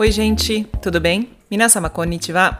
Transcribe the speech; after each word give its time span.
Oi, 0.00 0.10
gente, 0.10 0.64
tudo 0.80 0.98
bem? 0.98 1.28
Minasama 1.50 1.90
konnichiwa. 1.90 2.58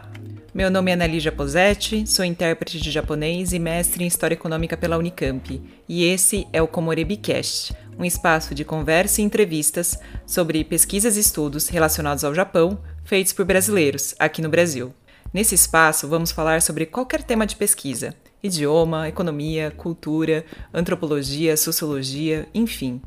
Meu 0.53 0.69
nome 0.69 0.91
é 0.91 0.93
Analígia 0.93 1.31
Posetti, 1.31 2.05
sou 2.05 2.23
intérprete 2.23 2.79
de 2.79 2.91
japonês 2.91 3.51
e 3.51 3.57
mestre 3.57 4.03
em 4.03 4.07
História 4.07 4.35
Econômica 4.35 4.77
pela 4.77 4.95
Unicamp, 4.95 5.59
e 5.89 6.03
esse 6.03 6.45
é 6.53 6.61
o 6.61 6.67
Komorebicast, 6.67 7.73
um 7.97 8.05
espaço 8.05 8.53
de 8.53 8.63
conversa 8.63 9.21
e 9.21 9.23
entrevistas 9.23 9.99
sobre 10.23 10.63
pesquisas 10.63 11.17
e 11.17 11.21
estudos 11.21 11.67
relacionados 11.67 12.23
ao 12.23 12.35
Japão, 12.35 12.77
feitos 13.11 13.33
por 13.33 13.43
brasileiros, 13.43 14.15
aqui 14.17 14.41
no 14.41 14.47
Brasil. 14.47 14.93
Nesse 15.33 15.53
espaço, 15.53 16.07
vamos 16.07 16.31
falar 16.31 16.61
sobre 16.61 16.85
qualquer 16.85 17.21
tema 17.21 17.45
de 17.45 17.57
pesquisa: 17.57 18.15
idioma, 18.41 19.09
economia, 19.09 19.69
cultura, 19.69 20.45
antropologia, 20.73 21.57
sociologia, 21.57 22.47
enfim. 22.53 23.01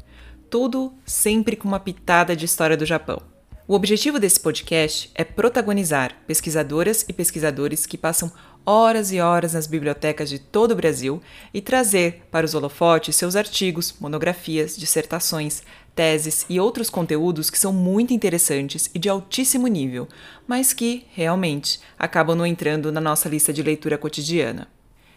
Tudo 0.50 0.92
sempre 1.06 1.56
com 1.56 1.66
uma 1.66 1.80
pitada 1.80 2.36
de 2.36 2.44
história 2.44 2.76
do 2.76 2.84
Japão. 2.84 3.22
O 3.66 3.74
objetivo 3.74 4.20
desse 4.20 4.38
podcast 4.38 5.10
é 5.14 5.24
protagonizar 5.24 6.14
pesquisadoras 6.26 7.02
e 7.08 7.12
pesquisadores 7.14 7.86
que 7.86 7.96
passam 7.96 8.30
horas 8.66 9.10
e 9.10 9.20
horas 9.20 9.54
nas 9.54 9.66
bibliotecas 9.66 10.28
de 10.28 10.38
todo 10.38 10.72
o 10.72 10.76
Brasil 10.76 11.22
e 11.52 11.62
trazer 11.62 12.24
para 12.30 12.44
os 12.44 12.54
holofotes 12.54 13.16
seus 13.16 13.36
artigos, 13.36 13.94
monografias, 13.98 14.76
dissertações, 14.76 15.62
teses 15.94 16.44
e 16.48 16.58
outros 16.58 16.90
conteúdos 16.90 17.50
que 17.50 17.58
são 17.58 17.72
muito 17.72 18.12
interessantes 18.12 18.90
e 18.94 18.98
de 18.98 19.08
altíssimo 19.08 19.66
nível, 19.68 20.08
mas 20.46 20.72
que, 20.72 21.06
realmente, 21.12 21.80
acabam 21.98 22.36
não 22.36 22.46
entrando 22.46 22.90
na 22.90 23.00
nossa 23.00 23.28
lista 23.28 23.52
de 23.52 23.62
leitura 23.62 23.96
cotidiana. 23.96 24.68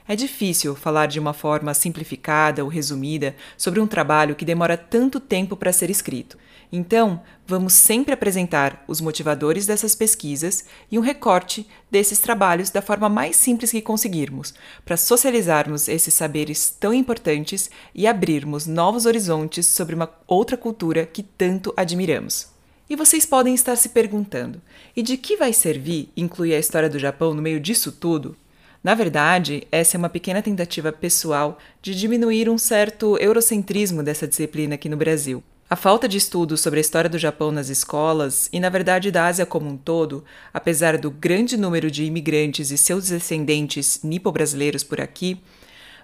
É 0.07 0.15
difícil 0.15 0.73
falar 0.73 1.07
de 1.07 1.19
uma 1.19 1.33
forma 1.33 1.73
simplificada 1.73 2.63
ou 2.63 2.69
resumida 2.69 3.35
sobre 3.57 3.81
um 3.81 3.87
trabalho 3.87 4.35
que 4.35 4.45
demora 4.45 4.77
tanto 4.77 5.19
tempo 5.19 5.57
para 5.57 5.73
ser 5.73 5.89
escrito. 5.89 6.37
Então, 6.71 7.21
vamos 7.45 7.73
sempre 7.73 8.13
apresentar 8.13 8.83
os 8.87 8.99
motivadores 8.99 9.65
dessas 9.65 9.95
pesquisas 9.95 10.65
e 10.91 10.99
um 10.99 11.01
recorte 11.01 11.65
desses 11.89 12.19
trabalhos 12.19 12.69
da 12.69 12.81
forma 12.81 13.07
mais 13.07 13.37
simples 13.37 13.71
que 13.71 13.81
conseguirmos, 13.81 14.53
para 14.83 14.97
socializarmos 14.97 15.87
esses 15.87 16.13
saberes 16.13 16.75
tão 16.77 16.93
importantes 16.93 17.69
e 17.95 18.05
abrirmos 18.05 18.67
novos 18.67 19.05
horizontes 19.05 19.65
sobre 19.65 19.95
uma 19.95 20.11
outra 20.27 20.57
cultura 20.57 21.05
que 21.05 21.23
tanto 21.23 21.73
admiramos. 21.77 22.47
E 22.89 22.95
vocês 22.95 23.25
podem 23.25 23.53
estar 23.53 23.75
se 23.77 23.89
perguntando: 23.89 24.61
e 24.95 25.01
de 25.01 25.15
que 25.15 25.37
vai 25.37 25.53
servir 25.53 26.09
incluir 26.17 26.53
a 26.53 26.59
história 26.59 26.89
do 26.89 26.99
Japão 26.99 27.33
no 27.33 27.41
meio 27.41 27.61
disso 27.61 27.93
tudo? 27.93 28.35
Na 28.83 28.93
verdade, 28.93 29.67
essa 29.71 29.95
é 29.95 29.99
uma 29.99 30.09
pequena 30.09 30.41
tentativa 30.41 30.91
pessoal 30.91 31.57
de 31.81 31.95
diminuir 31.95 32.49
um 32.49 32.57
certo 32.57 33.17
eurocentrismo 33.17 34.03
dessa 34.03 34.27
disciplina 34.27 34.75
aqui 34.75 34.87
no 34.87 34.95
Brasil. 34.95 35.43
A 35.69 35.75
falta 35.75 36.07
de 36.07 36.17
estudos 36.17 36.61
sobre 36.61 36.79
a 36.79 36.81
história 36.81 37.09
do 37.09 37.17
Japão 37.17 37.51
nas 37.51 37.67
escolas 37.67 38.47
e, 38.53 38.59
na 38.59 38.69
verdade, 38.69 39.11
da 39.11 39.25
Ásia 39.25 39.45
como 39.45 39.69
um 39.69 39.75
todo, 39.75 40.23
apesar 40.53 40.97
do 40.97 41.11
grande 41.11 41.57
número 41.57 41.91
de 41.91 42.05
imigrantes 42.05 42.71
e 42.71 42.77
seus 42.77 43.09
descendentes 43.09 43.99
nipo-brasileiros 44.01 44.81
por 44.81 45.01
aqui, 45.01 45.37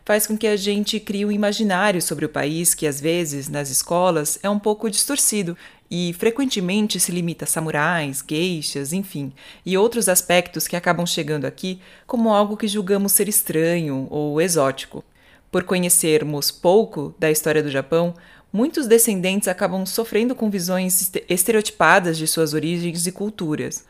faz 0.03 0.27
com 0.27 0.37
que 0.37 0.47
a 0.47 0.57
gente 0.57 0.99
crie 0.99 1.25
um 1.25 1.31
imaginário 1.31 2.01
sobre 2.01 2.25
o 2.25 2.29
país 2.29 2.75
que, 2.75 2.85
às 2.85 2.99
vezes, 2.99 3.47
nas 3.47 3.69
escolas, 3.69 4.37
é 4.43 4.49
um 4.49 4.59
pouco 4.59 4.89
distorcido 4.89 5.55
e 5.89 6.13
frequentemente 6.19 6.99
se 6.99 7.13
limita 7.13 7.45
a 7.45 7.47
samurais, 7.47 8.21
geishas, 8.21 8.91
enfim, 8.91 9.31
e 9.65 9.77
outros 9.77 10.09
aspectos 10.09 10.67
que 10.67 10.75
acabam 10.75 11.05
chegando 11.05 11.45
aqui 11.45 11.79
como 12.05 12.33
algo 12.33 12.57
que 12.57 12.67
julgamos 12.67 13.13
ser 13.13 13.29
estranho 13.29 14.07
ou 14.09 14.41
exótico. 14.41 15.05
Por 15.49 15.63
conhecermos 15.63 16.51
pouco 16.51 17.15
da 17.17 17.29
história 17.31 17.63
do 17.63 17.69
Japão, 17.69 18.15
muitos 18.53 18.85
descendentes 18.85 19.47
acabam 19.47 19.83
sofrendo 19.83 20.35
com 20.35 20.47
visões 20.47 21.11
estereotipadas 21.27 22.19
de 22.19 22.27
suas 22.27 22.53
origens 22.53 23.07
e 23.07 23.11
culturas. 23.11 23.83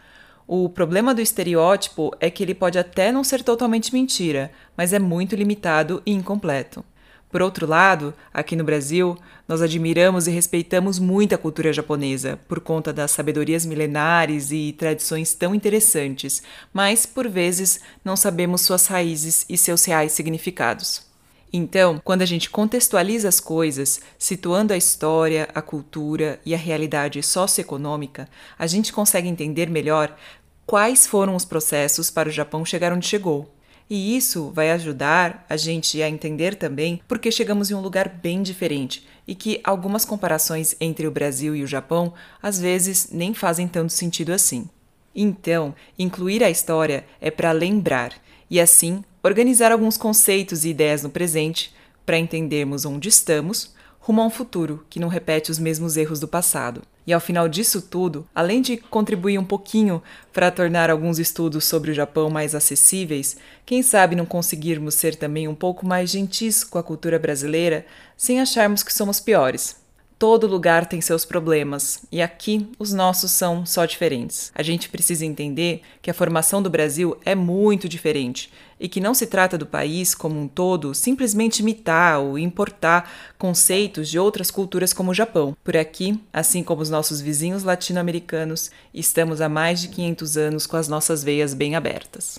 O 0.47 0.69
problema 0.69 1.13
do 1.13 1.22
estereótipo 1.22 2.12
é 2.19 2.29
que 2.29 2.41
ele 2.41 2.56
pode 2.56 2.79
até 2.79 3.12
não 3.12 3.24
ser 3.24 3.44
totalmente 3.44 3.94
mentira, 3.94 4.51
mas 4.78 4.94
é 4.94 5.00
muito 5.00 5.35
limitado 5.35 6.01
e 6.06 6.13
incompleto. 6.13 6.84
Por 7.29 7.41
outro 7.41 7.66
lado, 7.66 8.13
aqui 8.31 8.56
no 8.56 8.63
Brasil, 8.63 9.18
nós 9.47 9.62
admiramos 9.62 10.28
e 10.28 10.31
respeitamos 10.31 11.00
muito 11.00 11.34
a 11.34 11.38
cultura 11.38 11.74
japonesa 11.74 12.40
por 12.47 12.59
conta 12.59 12.94
das 12.94 13.12
sabedorias 13.12 13.66
milenares 13.66 14.51
e 14.51 14.72
tradições 14.78 15.34
tão 15.34 15.56
interessantes, 15.56 16.44
mas 16.72 17.06
por 17.06 17.28
vezes 17.28 17.81
não 18.06 18.16
sabemos 18.16 18.62
suas 18.62 18.85
raízes 18.85 19.45
e 19.50 19.57
seus 19.57 19.84
reais 19.84 20.12
significados. 20.12 21.12
Então, 21.56 22.02
quando 22.03 22.24
a 22.24 22.25
gente 22.25 22.50
contextualiza 22.50 23.30
as 23.30 23.40
coisas, 23.40 24.02
situando 24.18 24.74
a 24.74 24.78
história, 24.78 25.47
a 25.53 25.62
cultura 25.62 26.40
e 26.44 26.56
a 26.56 26.58
realidade 26.58 27.22
socioeconômica, 27.22 28.28
a 28.58 28.66
gente 28.66 28.91
consegue 28.91 29.28
entender 29.28 29.69
melhor 29.69 30.18
quais 30.66 31.06
foram 31.06 31.36
os 31.36 31.46
processos 31.46 32.09
para 32.09 32.28
o 32.28 32.31
Japão 32.31 32.66
chegar 32.66 32.92
onde 32.92 33.06
chegou 33.06 33.53
e 33.90 34.16
isso 34.16 34.50
vai 34.50 34.72
ajudar 34.72 35.46
a 35.50 35.58
gente 35.58 36.02
a 36.02 36.09
entender 36.09 36.56
também 36.56 37.02
porque 37.08 37.31
chegamos 37.31 37.69
em 37.69 37.75
um 37.75 37.81
lugar 37.81 38.09
bem 38.09 38.42
diferente 38.42 39.06
e 39.28 39.36
que 39.36 39.62
algumas 39.63 40.06
comparações 40.06 40.75
entre 40.80 41.06
o 41.06 41.12
Brasil 41.12 41.56
e 41.56 41.63
o 41.63 41.68
Japão 41.68 42.13
às 42.42 42.59
vezes 42.59 43.09
nem 43.12 43.34
fazem 43.34 43.68
tanto 43.68 43.94
sentido 43.94 44.31
assim. 44.31 44.68
Então, 45.16 45.75
incluir 45.97 46.44
a 46.44 46.50
história 46.50 47.06
é 47.22 47.30
para 47.30 47.52
lembrar 47.52 48.13
e 48.50 48.59
assim 48.59 49.03
organizar 49.24 49.72
alguns 49.72 49.96
conceitos 49.96 50.66
e 50.66 50.70
ideias 50.70 51.02
no 51.02 51.10
presente 51.10 51.74
para 52.06 52.18
entendermos 52.18 52.84
onde 52.84 53.08
estamos 53.08 53.74
rumo 53.98 54.22
a 54.22 54.26
um 54.26 54.30
futuro 54.30 54.86
que 54.90 55.00
não 55.00 55.08
repete 55.08 55.50
os 55.50 55.58
mesmos 55.58 55.96
erros 55.96 56.20
do 56.20 56.28
passado. 56.28 56.82
E 57.08 57.14
ao 57.14 57.22
final 57.22 57.48
disso 57.48 57.82
tudo, 57.82 58.28
além 58.36 58.62
de 58.62 58.76
contribuir 58.76 59.38
um 59.38 59.46
pouquinho 59.46 60.04
para 60.34 60.52
tornar 60.52 60.90
alguns 60.90 61.20
estudos 61.20 61.64
sobre 61.64 61.92
o 61.92 61.94
Japão 61.94 62.30
mais 62.30 62.54
acessíveis, 62.54 63.38
quem 63.66 63.82
sabe 63.82 64.16
não 64.16 64.26
conseguirmos 64.26 64.96
ser 64.96 65.16
também 65.16 65.48
um 65.48 65.56
pouco 65.56 65.86
mais 65.86 66.10
gentis 66.10 66.66
com 66.66 66.78
a 66.78 66.84
cultura 66.84 67.18
brasileira 67.18 67.86
sem 68.18 68.42
acharmos 68.42 68.84
que 68.84 68.94
somos 68.94 69.22
piores. 69.22 69.82
Todo 70.20 70.48
lugar 70.48 70.86
tem 70.86 71.02
seus 71.02 71.26
problemas 71.26 72.04
e 72.12 72.22
aqui 72.22 72.70
os 72.80 72.94
nossos 72.94 73.32
são 73.32 73.66
só 73.66 73.86
diferentes. 73.86 74.52
A 74.56 74.64
gente 74.64 74.88
precisa 74.88 75.26
entender 75.26 75.82
que 76.02 76.10
a 76.10 76.14
formação 76.14 76.62
do 76.62 76.70
Brasil 76.70 77.18
é 77.26 77.36
muito 77.36 77.90
diferente 77.90 78.50
e 78.84 78.90
que 78.90 79.00
não 79.00 79.14
se 79.14 79.26
trata 79.26 79.58
do 79.58 79.66
país 79.66 80.14
como 80.14 80.38
um 80.38 80.46
todo 80.46 80.94
simplesmente 80.94 81.60
imitar 81.60 82.20
ou 82.20 82.38
importar 82.38 83.10
conceitos 83.40 84.10
de 84.10 84.20
outras 84.20 84.52
culturas 84.52 84.92
como 84.92 85.12
o 85.12 85.14
Japão. 85.14 85.56
Por 85.64 85.78
aqui, 85.78 86.22
assim 86.34 86.62
como 86.62 86.82
os 86.82 86.90
nossos 86.90 87.22
vizinhos 87.22 87.64
latino-americanos, 87.64 88.70
estamos 88.94 89.40
há 89.40 89.48
mais 89.48 89.80
de 89.80 89.88
500 89.88 90.36
anos 90.36 90.68
com 90.68 90.76
as 90.76 90.90
nossas 90.90 91.24
veias 91.24 91.54
bem 91.54 91.78
abertas. 91.78 92.38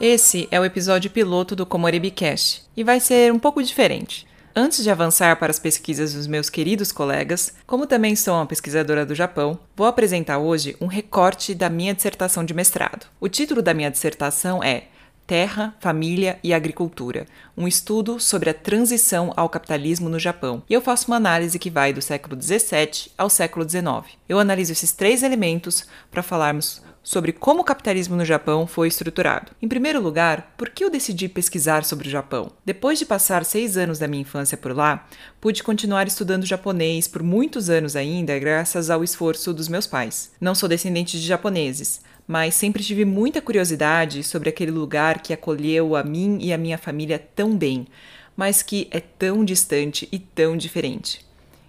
Esse 0.00 0.48
é 0.50 0.58
o 0.58 0.64
episódio 0.64 1.10
piloto 1.10 1.54
do 1.54 1.66
Comoribicast 1.66 2.62
e 2.74 2.82
vai 2.82 3.00
ser 3.00 3.32
um 3.32 3.38
pouco 3.38 3.62
diferente. 3.62 4.27
Antes 4.60 4.82
de 4.82 4.90
avançar 4.90 5.36
para 5.36 5.52
as 5.52 5.60
pesquisas 5.60 6.14
dos 6.14 6.26
meus 6.26 6.50
queridos 6.50 6.90
colegas, 6.90 7.52
como 7.64 7.86
também 7.86 8.16
sou 8.16 8.34
uma 8.34 8.44
pesquisadora 8.44 9.06
do 9.06 9.14
Japão, 9.14 9.56
vou 9.76 9.86
apresentar 9.86 10.38
hoje 10.38 10.76
um 10.80 10.86
recorte 10.86 11.54
da 11.54 11.70
minha 11.70 11.94
dissertação 11.94 12.44
de 12.44 12.52
mestrado. 12.52 13.06
O 13.20 13.28
título 13.28 13.62
da 13.62 13.72
minha 13.72 13.88
dissertação 13.88 14.60
é 14.60 14.86
Terra, 15.28 15.76
Família 15.78 16.40
e 16.42 16.52
Agricultura, 16.52 17.28
um 17.56 17.68
estudo 17.68 18.18
sobre 18.18 18.50
a 18.50 18.54
transição 18.54 19.32
ao 19.36 19.48
capitalismo 19.48 20.08
no 20.08 20.18
Japão. 20.18 20.60
E 20.68 20.74
eu 20.74 20.80
faço 20.80 21.06
uma 21.06 21.18
análise 21.18 21.56
que 21.56 21.70
vai 21.70 21.92
do 21.92 22.02
século 22.02 22.36
XVII 22.42 23.12
ao 23.16 23.30
século 23.30 23.64
XIX. 23.68 24.18
Eu 24.28 24.40
analiso 24.40 24.72
esses 24.72 24.90
três 24.90 25.22
elementos 25.22 25.86
para 26.10 26.20
falarmos 26.20 26.82
sobre 27.08 27.32
como 27.32 27.62
o 27.62 27.64
capitalismo 27.64 28.14
no 28.16 28.24
Japão 28.24 28.66
foi 28.66 28.86
estruturado. 28.86 29.52
Em 29.62 29.66
primeiro 29.66 29.98
lugar, 29.98 30.52
por 30.58 30.68
que 30.68 30.84
eu 30.84 30.90
decidi 30.90 31.26
pesquisar 31.26 31.82
sobre 31.82 32.06
o 32.06 32.10
Japão? 32.10 32.52
Depois 32.66 32.98
de 32.98 33.06
passar 33.06 33.46
seis 33.46 33.78
anos 33.78 33.98
da 33.98 34.06
minha 34.06 34.20
infância 34.20 34.58
por 34.58 34.76
lá, 34.76 35.08
pude 35.40 35.62
continuar 35.62 36.06
estudando 36.06 36.44
japonês 36.44 37.08
por 37.08 37.22
muitos 37.22 37.70
anos 37.70 37.96
ainda, 37.96 38.38
graças 38.38 38.90
ao 38.90 39.02
esforço 39.02 39.54
dos 39.54 39.68
meus 39.68 39.86
pais. 39.86 40.32
Não 40.38 40.54
sou 40.54 40.68
descendente 40.68 41.18
de 41.18 41.26
japoneses, 41.26 42.02
mas 42.26 42.54
sempre 42.54 42.84
tive 42.84 43.06
muita 43.06 43.40
curiosidade 43.40 44.22
sobre 44.22 44.50
aquele 44.50 44.70
lugar 44.70 45.22
que 45.22 45.32
acolheu 45.32 45.96
a 45.96 46.04
mim 46.04 46.36
e 46.42 46.52
a 46.52 46.58
minha 46.58 46.76
família 46.76 47.18
tão 47.18 47.56
bem, 47.56 47.86
mas 48.36 48.62
que 48.62 48.86
é 48.90 49.00
tão 49.00 49.46
distante 49.46 50.06
e 50.12 50.18
tão 50.18 50.58
diferente. 50.58 51.26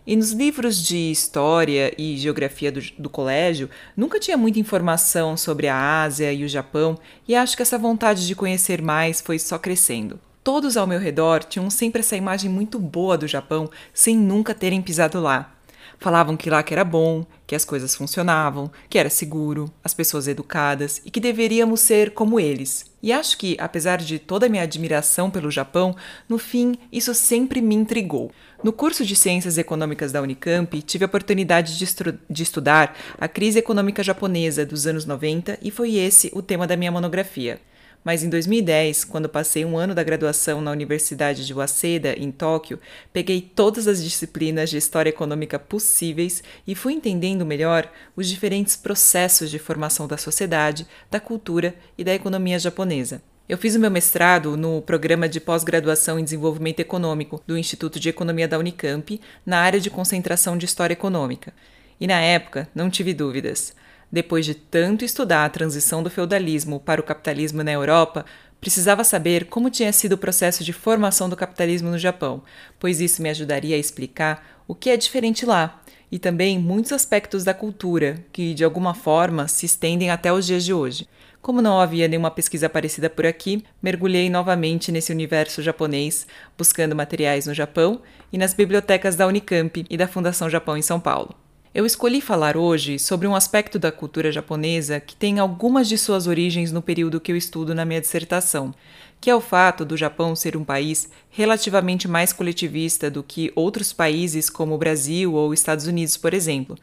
E 0.10 0.16
nos 0.16 0.32
livros 0.32 0.84
de 0.84 1.12
história 1.12 1.94
e 1.96 2.18
geografia 2.18 2.72
do, 2.72 2.82
do, 2.98 3.12
colégio, 3.12 3.70
nunca 3.96 4.20
tinha 4.20 4.36
muita 4.36 4.58
informação 4.58 5.38
sobre 5.38 5.68
a 5.68 6.02
Ásia 6.02 6.34
e 6.34 6.44
o 6.44 6.50
Japão, 6.50 6.98
e 7.28 7.36
acho 7.36 7.56
que 7.56 7.62
essa 7.62 7.78
vontade 7.78 8.26
de 8.26 8.34
conhecer 8.34 8.82
mais 8.82 9.22
foi 9.22 9.38
só 9.38 9.60
crescendo. 9.60 10.20
Todos 10.44 10.78
ao 10.78 10.88
meu 10.88 10.98
redor 10.98 11.44
tinham 11.44 11.70
sempre 11.70 12.00
essa 12.00 12.18
imagem 12.18 12.50
muito 12.50 12.80
boa 12.80 13.16
do 13.20 13.28
Japão, 13.28 13.70
sem 13.94 14.18
nunca 14.18 14.56
terem 14.56 14.82
pisado 14.82 15.22
lá. 15.22 15.54
Falavam 16.00 16.36
que 16.36 16.50
lá 16.50 16.64
que 16.64 16.74
era 16.74 16.84
bom, 16.84 17.24
que 17.46 17.54
as 17.54 17.64
coisas 17.64 17.94
funcionavam, 17.94 18.72
que 18.90 18.98
era 18.98 19.12
seguro, 19.12 19.72
as 19.84 19.94
pessoas 19.94 20.28
educadas 20.28 21.02
e 21.06 21.12
que 21.12 21.20
deveríamos 21.20 21.82
ser 21.82 22.16
como 22.16 22.40
eles. 22.40 22.90
E 23.04 23.14
acho 23.14 23.38
que, 23.38 23.56
apesar 23.60 23.98
de 23.98 24.18
toda 24.18 24.46
a 24.46 24.50
minha 24.50 24.64
admiração 24.64 25.30
pelo 25.30 25.52
Japão, 25.52 25.96
no 26.28 26.38
fim 26.38 26.78
isso 26.92 27.14
sempre 27.14 27.62
me 27.62 27.76
intrigou. 27.76 28.32
No 28.62 28.74
curso 28.74 29.06
de 29.06 29.16
Ciências 29.16 29.58
Econômicas 29.58 30.12
da 30.12 30.22
Unicamp, 30.22 30.82
tive 30.82 31.06
a 31.06 31.08
oportunidade 31.08 31.78
de, 31.78 31.86
de, 32.30 32.44
estudar 32.44 32.94
a 33.18 33.26
crise 33.26 33.60
econômica 33.60 34.04
japonesa 34.04 34.66
dos 34.66 34.86
anos 34.86 35.06
90 35.06 35.58
e 35.62 35.72
foi 35.72 35.96
esse 35.96 36.30
o 36.34 36.42
tema 36.42 36.68
da 36.68 36.76
minha 36.76 36.92
monografia. 36.92 37.62
Mas 38.04 38.22
em 38.22 38.30
2010, 38.30 39.06
quando 39.06 39.30
passei 39.30 39.64
um 39.64 39.78
ano 39.78 39.96
da 39.96 40.04
graduação 40.04 40.60
na 40.60 40.72
Universidade 40.72 41.48
de 41.48 41.54
Waseda, 41.54 42.14
em 42.18 42.32
Tóquio, 42.32 42.82
peguei 43.14 43.40
todas 43.40 43.88
as 43.88 44.04
disciplinas 44.04 44.70
de 44.70 44.76
história 44.76 45.10
econômica 45.10 45.58
possíveis 45.58 46.44
e 46.68 46.76
fui 46.76 46.92
entendendo 46.92 47.46
melhor 47.46 47.90
os 48.14 48.28
diferentes 48.28 48.76
processos 48.76 49.50
de 49.50 49.58
formação 49.58 50.06
da 50.06 50.18
sociedade, 50.18 50.86
da 51.10 51.20
cultura 51.22 51.76
e 51.98 52.04
da 52.04 52.14
economia 52.14 52.60
japonesa. 52.60 53.22
Eu 53.50 53.57
fiz 53.57 53.74
o 53.74 53.80
meu 53.80 53.90
mestrado 53.90 54.56
no 54.56 54.80
programa 54.80 55.28
de 55.28 55.40
pós-graduação 55.40 56.19
em 56.19 56.24
desenvolvimento 56.24 56.81
econômico 56.81 57.42
do 57.48 57.57
Instituto 57.57 58.00
de 58.00 58.07
Economia 58.07 58.48
da 58.48 58.60
Unicamp, 58.60 59.19
na 59.44 59.57
área 59.57 59.80
de 59.80 59.90
concentração 59.90 60.56
de 60.56 60.66
história 60.66 60.94
econômica. 60.94 61.51
E 62.00 62.06
na 62.06 62.22
época, 62.22 62.69
não 62.75 62.92
tive 62.92 63.12
dúvidas. 63.12 63.74
Depois 64.12 64.46
de 64.46 64.54
tanto 64.54 65.04
estudar 65.04 65.46
a 65.46 65.50
transição 65.50 66.04
do 66.04 66.12
feudalismo 66.12 66.80
para 66.80 67.01
o 67.01 67.04
capitalismo 67.04 67.63
na 67.63 67.72
Europa, 67.72 68.24
precisava 68.62 69.04
saber 69.04 69.46
como 69.46 69.72
tinha 69.72 69.92
sido 69.92 70.13
o 70.13 70.18
processo 70.19 70.63
de 70.63 70.72
formação 70.72 71.28
do 71.28 71.36
capitalismo 71.36 71.90
no 71.90 71.98
Japão, 71.98 72.44
pois 72.80 73.01
isso 73.01 73.19
me 73.19 73.31
ajudaria 73.31 73.75
a 73.75 73.80
explicar 73.80 74.62
o 74.68 74.75
que 74.75 74.92
é 74.92 74.96
diferente 74.96 75.44
lá 75.44 75.81
e 76.12 76.19
também 76.19 76.60
muitos 76.60 76.92
aspectos 76.92 77.44
da 77.44 77.56
cultura 77.56 78.24
que, 78.31 78.54
de 78.54 78.63
alguma 78.63 78.94
forma, 78.94 79.48
se 79.48 79.66
estendem 79.66 80.12
até 80.12 80.31
os 80.31 80.46
dias 80.46 80.63
de 80.63 80.72
hoje. 80.72 81.07
Como 81.41 81.62
não 81.62 81.80
havia 81.80 82.07
nenhuma 82.07 82.30
pesquisa 82.30 82.68
parecida 82.68 83.09
por 83.09 83.25
aqui, 83.25 83.63
mergulhei 83.81 84.30
novamente 84.30 84.91
nesse 84.91 85.12
universo 85.12 85.62
japonês, 85.62 86.27
buscando 86.57 86.95
materiais 86.95 87.47
no 87.47 87.53
Japão 87.53 88.01
e 88.31 88.38
nas 88.38 88.53
bibliotecas 88.53 89.15
da 89.15 89.25
Unicamp 89.25 89.86
e 89.89 89.97
da 89.97 90.07
Fundação 90.07 90.50
Japão 90.50 90.75
em 90.75 90.81
São 90.81 91.00
Paulo. 91.00 91.33
Eu 91.74 91.86
escolhi 91.86 92.19
falar 92.19 92.57
hoje 92.57 93.00
sobre 93.00 93.25
um 93.25 93.36
aspecto 93.36 93.80
da 93.80 93.91
cultura 93.91 94.31
japonesa 94.31 95.00
que 95.00 95.15
tem 95.15 95.39
algumas 95.39 95.88
de 95.88 95.97
suas 95.97 96.27
origens 96.27 96.71
no 96.71 96.81
período 96.81 97.21
que 97.21 97.31
eu 97.31 97.38
estudo 97.38 97.74
na 97.74 97.86
minha 97.86 98.01
dissertação, 98.01 98.74
que 99.21 99.30
é 99.30 99.36
o 99.36 99.39
fato 99.39 99.86
do 99.86 99.95
Japão 99.95 100.36
ser 100.36 100.57
um 100.57 100.63
país 100.63 101.09
relativamente 101.30 102.07
mais 102.07 102.33
coletivista 102.33 103.09
do 103.09 103.24
que 103.24 103.51
outros 103.56 103.94
países 103.94 104.50
como 104.50 104.75
o 104.75 104.77
Brasil 104.77 105.33
ou 105.33 105.53
Estados 105.53 105.88
Unidos, 105.88 106.18
por 106.18 106.33
exemplo. 106.33 106.75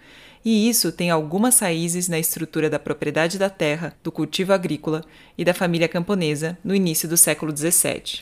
E 0.46 0.69
isso 0.69 0.93
tem 0.93 1.10
algumas 1.10 1.58
raízes 1.58 2.06
na 2.06 2.20
estrutura 2.20 2.70
da 2.70 2.78
propriedade 2.78 3.37
da 3.37 3.50
terra, 3.50 3.96
do 4.00 4.12
cultivo 4.12 4.52
agrícola 4.52 5.02
e 5.37 5.44
da 5.44 5.52
família 5.52 5.88
camponesa 5.88 6.56
no 6.62 6.72
início 6.72 7.08
do 7.08 7.16
século 7.16 7.50
XVII. 7.50 8.20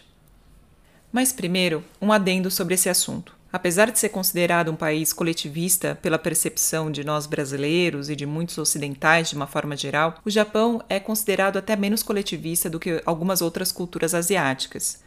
Mas 1.13 1.35
primeiro, 1.35 1.85
um 2.01 2.11
adendo 2.11 2.51
sobre 2.51 2.73
esse 2.73 2.89
assunto. 2.89 3.37
Apesar 3.53 3.91
de 3.91 3.99
ser 3.99 4.09
considerado 4.09 4.71
um 4.71 4.75
país 4.75 5.13
coletivista 5.13 5.99
pela 6.01 6.19
percepção 6.19 6.91
de 6.91 7.05
nós 7.05 7.27
brasileiros 7.27 8.09
e 8.09 8.17
de 8.17 8.25
muitos 8.25 8.57
ocidentais 8.57 9.29
de 9.29 9.37
uma 9.37 9.47
forma 9.47 9.77
geral, 9.77 10.15
o 10.25 10.31
Japão 10.31 10.83
é 10.89 10.99
considerado 10.99 11.59
até 11.59 11.77
menos 11.77 12.03
coletivista 12.03 12.71
do 12.71 12.81
que 12.81 13.03
algumas 13.05 13.43
outras 13.43 13.71
culturas 13.71 14.15
asiáticas. 14.15 15.05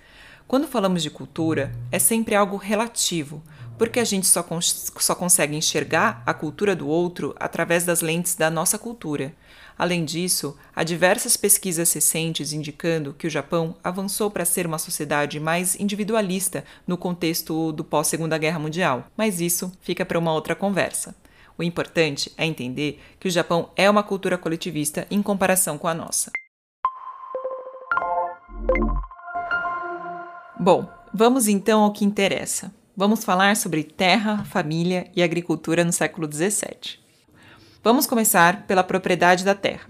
Quando 0.47 0.67
falamos 0.67 1.01
de 1.01 1.09
cultura, 1.09 1.73
é 1.91 1.97
sempre 1.97 2.35
algo 2.35 2.57
relativo, 2.57 3.41
porque 3.77 3.99
a 3.99 4.03
gente 4.03 4.25
só, 4.27 4.41
cons 4.41 4.91
só 4.97 5.13
consegue 5.13 5.55
enxergar 5.55 6.23
a 6.25 6.33
cultura 6.33 6.75
do 6.75 6.87
outro 6.87 7.35
através 7.39 7.85
das 7.85 8.01
lentes 8.01 8.35
da 8.35 8.49
nossa 8.49 8.77
cultura. 8.77 9.33
Além 9.77 10.03
disso, 10.03 10.57
há 10.75 10.83
diversas 10.83 11.37
pesquisas 11.37 11.93
recentes 11.93 12.51
indicando 12.51 13.13
que 13.13 13.27
o 13.27 13.29
Japão 13.29 13.75
avançou 13.83 14.31
para 14.31 14.43
ser 14.43 14.65
uma 14.65 14.79
sociedade 14.79 15.39
mais 15.39 15.79
individualista 15.79 16.65
no 16.87 16.97
contexto 16.97 17.71
do 17.71 17.83
pós-Segunda 17.83 18.37
Guerra 18.39 18.57
Mundial, 18.57 19.05
mas 19.15 19.39
isso 19.39 19.71
fica 19.81 20.03
para 20.03 20.17
uma 20.17 20.33
outra 20.33 20.55
conversa. 20.55 21.15
O 21.55 21.63
importante 21.63 22.31
é 22.37 22.45
entender 22.45 22.99
que 23.19 23.27
o 23.27 23.31
Japão 23.31 23.69
é 23.75 23.89
uma 23.89 24.03
cultura 24.03 24.37
coletivista 24.37 25.05
em 25.11 25.21
comparação 25.21 25.77
com 25.77 25.87
a 25.87 25.93
nossa. 25.93 26.31
Bom, 30.59 30.89
vamos 31.13 31.47
então 31.47 31.81
ao 31.81 31.93
que 31.93 32.03
interessa. 32.03 32.71
Vamos 32.99 33.23
falar 33.23 33.55
sobre 33.55 33.83
terra, 33.83 34.43
família 34.43 35.07
e 35.15 35.21
agricultura 35.21 35.83
no 35.83 35.93
século 35.93 36.27
XVII. 36.27 36.97
Vamos 37.83 38.07
começar 38.07 38.65
pela 38.65 38.83
propriedade 38.83 39.45
da 39.45 39.53
terra. 39.53 39.87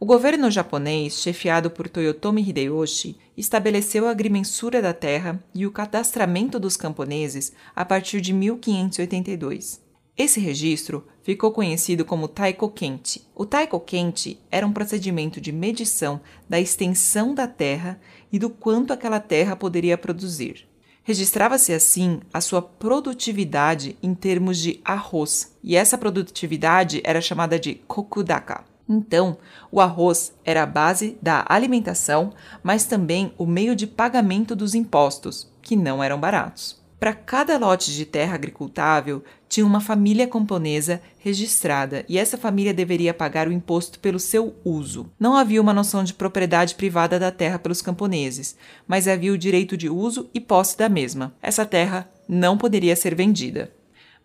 O 0.00 0.06
governo 0.06 0.50
japonês, 0.50 1.20
chefiado 1.20 1.70
por 1.70 1.86
Toyotomi 1.86 2.40
Hideyoshi, 2.40 3.18
estabeleceu 3.36 4.08
a 4.08 4.10
agrimensura 4.10 4.80
da 4.80 4.94
terra 4.94 5.38
e 5.54 5.66
o 5.66 5.70
cadastramento 5.70 6.58
dos 6.58 6.78
camponeses 6.78 7.52
a 7.74 7.84
partir 7.84 8.22
de 8.22 8.32
1582. 8.32 9.82
Esse 10.16 10.40
registro 10.40 11.06
ficou 11.22 11.52
conhecido 11.52 12.06
como 12.06 12.26
Taiko 12.26 12.70
Kenti. 12.70 13.22
O 13.34 13.44
Taiko 13.44 13.78
Kenti 13.78 14.40
era 14.50 14.66
um 14.66 14.72
procedimento 14.72 15.42
de 15.42 15.52
medição 15.52 16.22
da 16.48 16.58
extensão 16.58 17.34
da 17.34 17.46
terra 17.46 18.00
e 18.32 18.38
do 18.38 18.48
quanto 18.48 18.94
aquela 18.94 19.20
terra 19.20 19.54
poderia 19.54 19.98
produzir. 19.98 20.66
Registrava-se 21.06 21.72
assim 21.72 22.20
a 22.34 22.40
sua 22.40 22.60
produtividade 22.60 23.96
em 24.02 24.12
termos 24.12 24.58
de 24.58 24.80
arroz, 24.84 25.56
e 25.62 25.76
essa 25.76 25.96
produtividade 25.96 27.00
era 27.04 27.20
chamada 27.20 27.60
de 27.60 27.76
kokudaka. 27.86 28.64
Então, 28.88 29.38
o 29.70 29.80
arroz 29.80 30.34
era 30.44 30.64
a 30.64 30.66
base 30.66 31.16
da 31.22 31.46
alimentação, 31.48 32.32
mas 32.60 32.86
também 32.86 33.32
o 33.38 33.46
meio 33.46 33.76
de 33.76 33.86
pagamento 33.86 34.56
dos 34.56 34.74
impostos, 34.74 35.48
que 35.62 35.76
não 35.76 36.02
eram 36.02 36.18
baratos. 36.18 36.84
Para 36.98 37.12
cada 37.12 37.58
lote 37.58 37.94
de 37.94 38.06
terra 38.06 38.34
agricultável, 38.34 39.22
tinha 39.48 39.66
uma 39.66 39.82
família 39.82 40.26
camponesa 40.26 41.02
registrada 41.18 42.06
e 42.08 42.16
essa 42.16 42.38
família 42.38 42.72
deveria 42.72 43.12
pagar 43.12 43.46
o 43.46 43.52
imposto 43.52 44.00
pelo 44.00 44.18
seu 44.18 44.54
uso. 44.64 45.10
Não 45.20 45.36
havia 45.36 45.60
uma 45.60 45.74
noção 45.74 46.02
de 46.02 46.14
propriedade 46.14 46.74
privada 46.74 47.18
da 47.18 47.30
terra 47.30 47.58
pelos 47.58 47.82
camponeses, 47.82 48.56
mas 48.88 49.06
havia 49.06 49.32
o 49.32 49.38
direito 49.38 49.76
de 49.76 49.90
uso 49.90 50.30
e 50.32 50.40
posse 50.40 50.78
da 50.78 50.88
mesma. 50.88 51.34
Essa 51.42 51.66
terra 51.66 52.10
não 52.26 52.56
poderia 52.56 52.96
ser 52.96 53.14
vendida. 53.14 53.70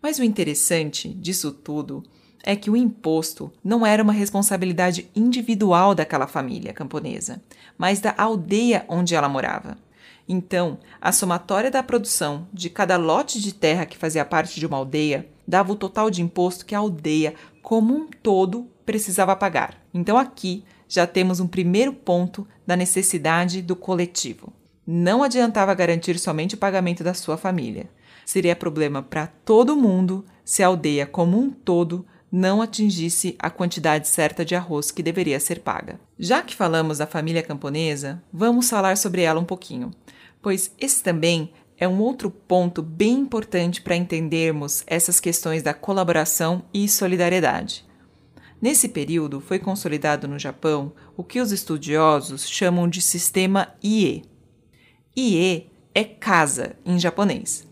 Mas 0.00 0.18
o 0.18 0.24
interessante 0.24 1.10
disso 1.10 1.52
tudo 1.52 2.02
é 2.42 2.56
que 2.56 2.70
o 2.70 2.76
imposto 2.76 3.52
não 3.62 3.86
era 3.86 4.02
uma 4.02 4.14
responsabilidade 4.14 5.08
individual 5.14 5.94
daquela 5.94 6.26
família 6.26 6.72
camponesa, 6.72 7.40
mas 7.76 8.00
da 8.00 8.14
aldeia 8.16 8.84
onde 8.88 9.14
ela 9.14 9.28
morava. 9.28 9.76
Então, 10.28 10.78
a 11.00 11.12
somatória 11.12 11.70
da 11.70 11.82
produção 11.82 12.46
de 12.52 12.70
cada 12.70 12.96
lote 12.96 13.40
de 13.40 13.52
terra 13.52 13.86
que 13.86 13.98
fazia 13.98 14.24
parte 14.24 14.58
de 14.58 14.66
uma 14.66 14.76
aldeia 14.76 15.28
dava 15.46 15.72
o 15.72 15.76
total 15.76 16.10
de 16.10 16.22
imposto 16.22 16.64
que 16.64 16.74
a 16.74 16.78
aldeia, 16.78 17.34
como 17.62 17.94
um 17.94 18.08
todo, 18.22 18.68
precisava 18.86 19.34
pagar. 19.36 19.76
Então, 19.92 20.16
aqui 20.16 20.64
já 20.88 21.06
temos 21.06 21.40
um 21.40 21.46
primeiro 21.46 21.92
ponto 21.92 22.46
da 22.66 22.76
necessidade 22.76 23.62
do 23.62 23.74
coletivo. 23.74 24.52
Não 24.86 25.22
adiantava 25.22 25.74
garantir 25.74 26.18
somente 26.18 26.54
o 26.54 26.58
pagamento 26.58 27.02
da 27.02 27.14
sua 27.14 27.36
família. 27.36 27.88
Seria 28.24 28.54
problema 28.54 29.02
para 29.02 29.26
todo 29.26 29.76
mundo 29.76 30.24
se 30.44 30.62
a 30.62 30.66
aldeia, 30.66 31.06
como 31.06 31.38
um 31.38 31.50
todo, 31.50 32.06
não 32.30 32.62
atingisse 32.62 33.36
a 33.38 33.50
quantidade 33.50 34.08
certa 34.08 34.44
de 34.44 34.54
arroz 34.54 34.90
que 34.90 35.02
deveria 35.02 35.38
ser 35.38 35.60
paga. 35.60 36.00
Já 36.18 36.42
que 36.42 36.56
falamos 36.56 36.98
da 36.98 37.06
família 37.06 37.42
camponesa, 37.42 38.22
vamos 38.32 38.70
falar 38.70 38.96
sobre 38.96 39.22
ela 39.22 39.40
um 39.40 39.44
pouquinho 39.44 39.90
pois 40.42 40.74
esse 40.78 41.02
também 41.02 41.52
é 41.78 41.88
um 41.88 42.00
outro 42.00 42.30
ponto 42.30 42.82
bem 42.82 43.20
importante 43.20 43.80
para 43.80 43.96
entendermos 43.96 44.84
essas 44.86 45.18
questões 45.18 45.62
da 45.62 45.72
colaboração 45.72 46.64
e 46.74 46.88
solidariedade. 46.88 47.84
Nesse 48.60 48.88
período 48.88 49.40
foi 49.40 49.58
consolidado 49.58 50.28
no 50.28 50.38
Japão 50.38 50.92
o 51.16 51.24
que 51.24 51.40
os 51.40 51.50
estudiosos 51.50 52.48
chamam 52.48 52.88
de 52.88 53.02
sistema 53.02 53.74
IE. 53.82 54.22
IE 55.16 55.66
é 55.94 56.04
casa 56.04 56.76
em 56.84 56.98
japonês. 56.98 57.66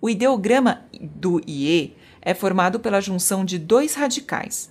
O 0.00 0.08
ideograma 0.08 0.84
do 1.00 1.40
IE 1.46 1.96
é 2.22 2.32
formado 2.34 2.78
pela 2.78 3.00
junção 3.00 3.44
de 3.44 3.58
dois 3.58 3.94
radicais, 3.94 4.70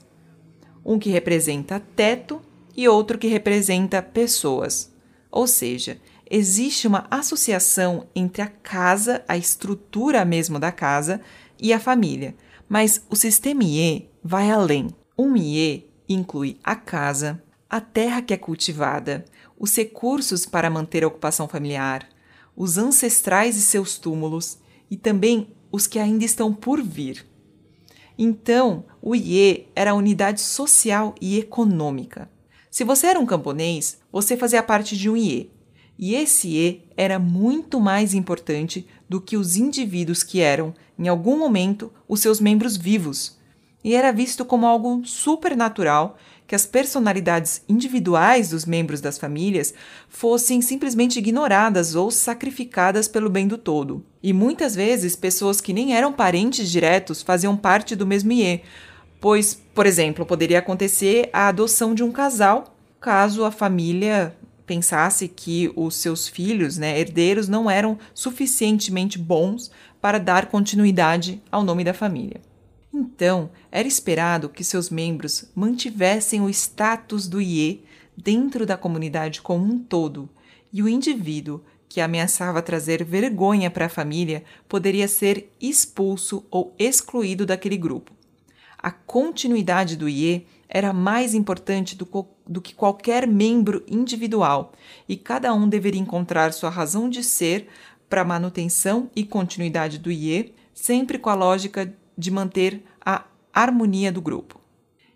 um 0.85 0.97
que 0.97 1.09
representa 1.09 1.81
teto 1.95 2.41
e 2.75 2.87
outro 2.87 3.17
que 3.17 3.27
representa 3.27 4.01
pessoas, 4.01 4.93
ou 5.29 5.45
seja, 5.45 5.99
existe 6.29 6.87
uma 6.87 7.07
associação 7.09 8.07
entre 8.15 8.41
a 8.41 8.47
casa, 8.47 9.23
a 9.27 9.35
estrutura 9.35 10.23
mesmo 10.23 10.59
da 10.59 10.71
casa 10.71 11.21
e 11.59 11.73
a 11.73 11.79
família. 11.79 12.35
Mas 12.67 13.03
o 13.09 13.15
sistema 13.15 13.63
IE 13.63 14.09
vai 14.23 14.51
além. 14.51 14.89
Um 15.17 15.35
IE 15.35 15.89
inclui 16.07 16.57
a 16.63 16.75
casa, 16.75 17.41
a 17.69 17.81
terra 17.81 18.21
que 18.21 18.33
é 18.33 18.37
cultivada, 18.37 19.25
os 19.57 19.75
recursos 19.75 20.45
para 20.45 20.69
manter 20.69 21.03
a 21.03 21.07
ocupação 21.07 21.47
familiar, 21.47 22.07
os 22.55 22.77
ancestrais 22.77 23.57
e 23.57 23.61
seus 23.61 23.97
túmulos 23.97 24.59
e 24.89 24.97
também 24.97 25.53
os 25.71 25.87
que 25.87 25.99
ainda 25.99 26.25
estão 26.25 26.53
por 26.53 26.81
vir. 26.81 27.25
Então, 28.17 28.85
o 29.01 29.15
IE 29.15 29.67
era 29.75 29.91
a 29.91 29.95
unidade 29.95 30.41
social 30.41 31.15
e 31.21 31.39
econômica. 31.39 32.29
Se 32.69 32.83
você 32.83 33.07
era 33.07 33.19
um 33.19 33.25
camponês, 33.25 33.99
você 34.11 34.35
fazia 34.35 34.61
parte 34.61 34.97
de 34.97 35.09
um 35.09 35.15
IE. 35.15 35.49
E 36.01 36.15
esse 36.15 36.47
IE 36.47 36.81
era 36.95 37.19
muito 37.19 37.77
mais 37.77 38.13
importante 38.13 38.87
do 39.09 39.19
que 39.19 39.35
os 39.35 39.57
indivíduos 39.57 40.23
que 40.23 40.39
eram, 40.39 40.73
em 40.97 41.09
algum 41.09 41.37
momento, 41.37 41.91
os 42.07 42.21
seus 42.21 42.39
membros 42.39 42.77
vivos. 42.77 43.37
E 43.83 43.93
era 43.93 44.13
visto 44.13 44.45
como 44.45 44.65
algo 44.65 45.05
supernatural 45.05 46.17
que 46.47 46.55
as 46.55 46.65
personalidades 46.65 47.61
individuais 47.67 48.49
dos 48.49 48.65
membros 48.65 49.01
das 49.01 49.17
famílias 49.17 49.73
fossem 50.07 50.61
simplesmente 50.61 51.19
ignoradas 51.19 51.95
ou 51.95 52.09
sacrificadas 52.09 53.09
pelo 53.09 53.29
bem 53.29 53.45
do 53.45 53.57
todo. 53.57 54.03
E 54.23 54.31
muitas 54.31 54.75
vezes 54.75 55.17
pessoas 55.17 55.59
que 55.59 55.73
nem 55.73 55.93
eram 55.93 56.13
parentes 56.13 56.71
diretos 56.71 57.21
faziam 57.21 57.57
parte 57.57 57.93
do 57.93 58.07
mesmo 58.07 58.31
IE, 58.31 58.61
pois, 59.19 59.61
por 59.75 59.85
exemplo, 59.85 60.25
poderia 60.25 60.59
acontecer 60.59 61.29
a 61.33 61.49
adoção 61.49 61.93
de 61.93 62.03
um 62.03 62.11
casal 62.11 62.73
caso 63.01 63.45
a 63.45 63.51
família 63.51 64.35
pensasse 64.69 65.27
que 65.27 65.71
os 65.75 65.95
seus 65.95 66.27
filhos, 66.27 66.77
né, 66.77 66.99
herdeiros, 66.99 67.47
não 67.47 67.67
eram 67.67 67.97
suficientemente 68.13 69.17
bons 69.17 69.71
para 69.99 70.19
dar 70.19 70.45
continuidade 70.45 71.41
ao 71.51 71.63
nome 71.63 71.83
da 71.83 71.91
família. 71.91 72.39
Então, 72.93 73.49
era 73.71 73.87
esperado 73.87 74.47
que 74.47 74.63
seus 74.63 74.91
membros 74.91 75.49
mantivessem 75.55 76.39
o 76.41 76.49
status 76.51 77.27
do 77.27 77.41
IE 77.41 77.83
dentro 78.15 78.63
da 78.63 78.77
comunidade 78.77 79.41
como 79.41 79.65
um 79.65 79.79
todo, 79.79 80.29
e 80.71 80.83
o 80.83 80.87
indivíduo 80.87 81.63
que 81.87 81.99
ameaçava 81.99 82.61
trazer 82.61 83.03
vergonha 83.03 83.71
para 83.71 83.87
a 83.87 83.89
família 83.89 84.43
poderia 84.67 85.07
ser 85.07 85.51
expulso 85.59 86.45
ou 86.51 86.75
excluído 86.77 87.43
daquele 87.43 87.75
grupo. 87.75 88.13
A 88.77 88.91
continuidade 88.91 89.97
do 89.97 90.07
IE 90.07 90.45
era 90.69 90.93
mais 90.93 91.33
importante 91.33 91.95
do, 91.95 92.07
do, 92.49 92.59
que 92.59 92.73
qualquer 92.73 93.27
membro 93.27 93.83
individual, 93.87 94.73
e 95.07 95.15
cada 95.15 95.53
um 95.53 95.69
deveria 95.69 96.01
encontrar 96.01 96.51
sua 96.51 96.69
razão 96.69 97.07
de 97.07 97.23
ser 97.23 97.67
para 98.09 98.25
manutenção 98.25 99.09
e 99.15 99.23
continuidade 99.23 99.99
do 99.99 100.11
IE, 100.11 100.53
sempre 100.73 101.19
com 101.19 101.29
a 101.29 101.35
lógica 101.35 101.93
de 102.17 102.31
manter 102.31 102.83
a 103.05 103.23
harmonia 103.53 104.11
do 104.11 104.21
grupo. 104.21 104.59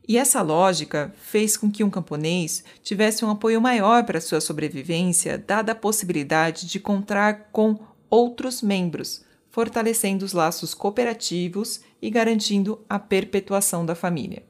E 0.08 0.18
essa 0.18 0.42
lógica 0.42 1.14
fez 1.18 1.56
com 1.56 1.72
que 1.72 1.84
um 1.84 1.90
camponês 1.90 2.64
tivesse 2.84 3.24
um 3.24 3.30
apoio 3.30 3.62
maior 3.62 4.04
para 4.04 4.22
sua 4.22 4.42
sobrevivência, 4.42 5.38
dada 5.38 5.72
a 5.72 5.76
possibilidade 5.76 6.68
de 6.68 6.80
contar 6.80 7.50
com 7.52 7.80
outros 8.10 8.62
membros, 8.62 9.24
fortalecendo 9.50 10.26
os 10.26 10.34
laços 10.34 10.74
cooperativos 10.74 11.82
e 12.02 12.10
garantindo 12.10 12.84
a 12.90 13.00
perpetuação 13.00 13.86
da 13.86 13.96
família. 13.96 14.44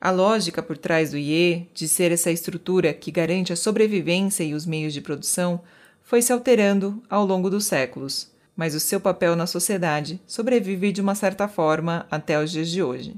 A 0.00 0.12
lógica 0.12 0.62
por 0.62 0.78
trás 0.78 1.10
do 1.10 1.18
IE, 1.18 1.68
de 1.74 1.88
ser 1.88 2.12
essa 2.12 2.30
estrutura 2.30 2.94
que 2.94 3.10
garante 3.10 3.52
a 3.52 3.56
sobrevivência 3.56 4.44
e 4.44 4.54
os 4.54 4.64
meios 4.64 4.94
de 4.94 5.00
produção, 5.00 5.60
foi 6.04 6.22
se 6.22 6.32
alterando 6.32 7.02
ao 7.10 7.26
longo 7.26 7.50
dos 7.50 7.64
séculos, 7.64 8.30
mas 8.56 8.76
o 8.76 8.80
seu 8.80 9.00
papel 9.00 9.34
na 9.34 9.44
sociedade 9.44 10.20
sobrevive 10.24 10.92
de 10.92 11.00
uma 11.00 11.16
certa 11.16 11.48
forma 11.48 12.06
até 12.08 12.40
os 12.40 12.52
dias 12.52 12.70
de 12.70 12.80
hoje. 12.80 13.16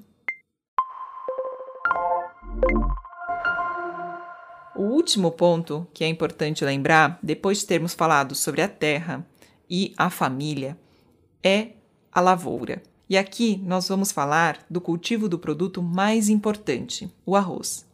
O 4.74 4.84
último 4.84 5.30
ponto 5.30 5.86
que 5.92 6.02
é 6.02 6.08
importante 6.08 6.64
lembrar, 6.64 7.18
depois 7.22 7.58
de 7.58 7.66
termos 7.66 7.92
falado 7.92 8.34
sobre 8.34 8.62
a 8.62 8.68
terra 8.68 9.26
e 9.68 9.92
a 9.98 10.08
família, 10.08 10.78
é 11.44 11.72
a 12.10 12.22
lavoura. 12.22 12.82
E 13.10 13.18
aqui 13.18 13.60
nós 13.66 13.88
vamos 13.88 14.12
falar 14.12 14.64
do 14.70 14.80
cultivo 14.80 15.28
do 15.28 15.36
produto 15.36 15.82
mais 15.82 16.28
importante, 16.28 17.10
o 17.26 17.34
arroz. 17.34 17.84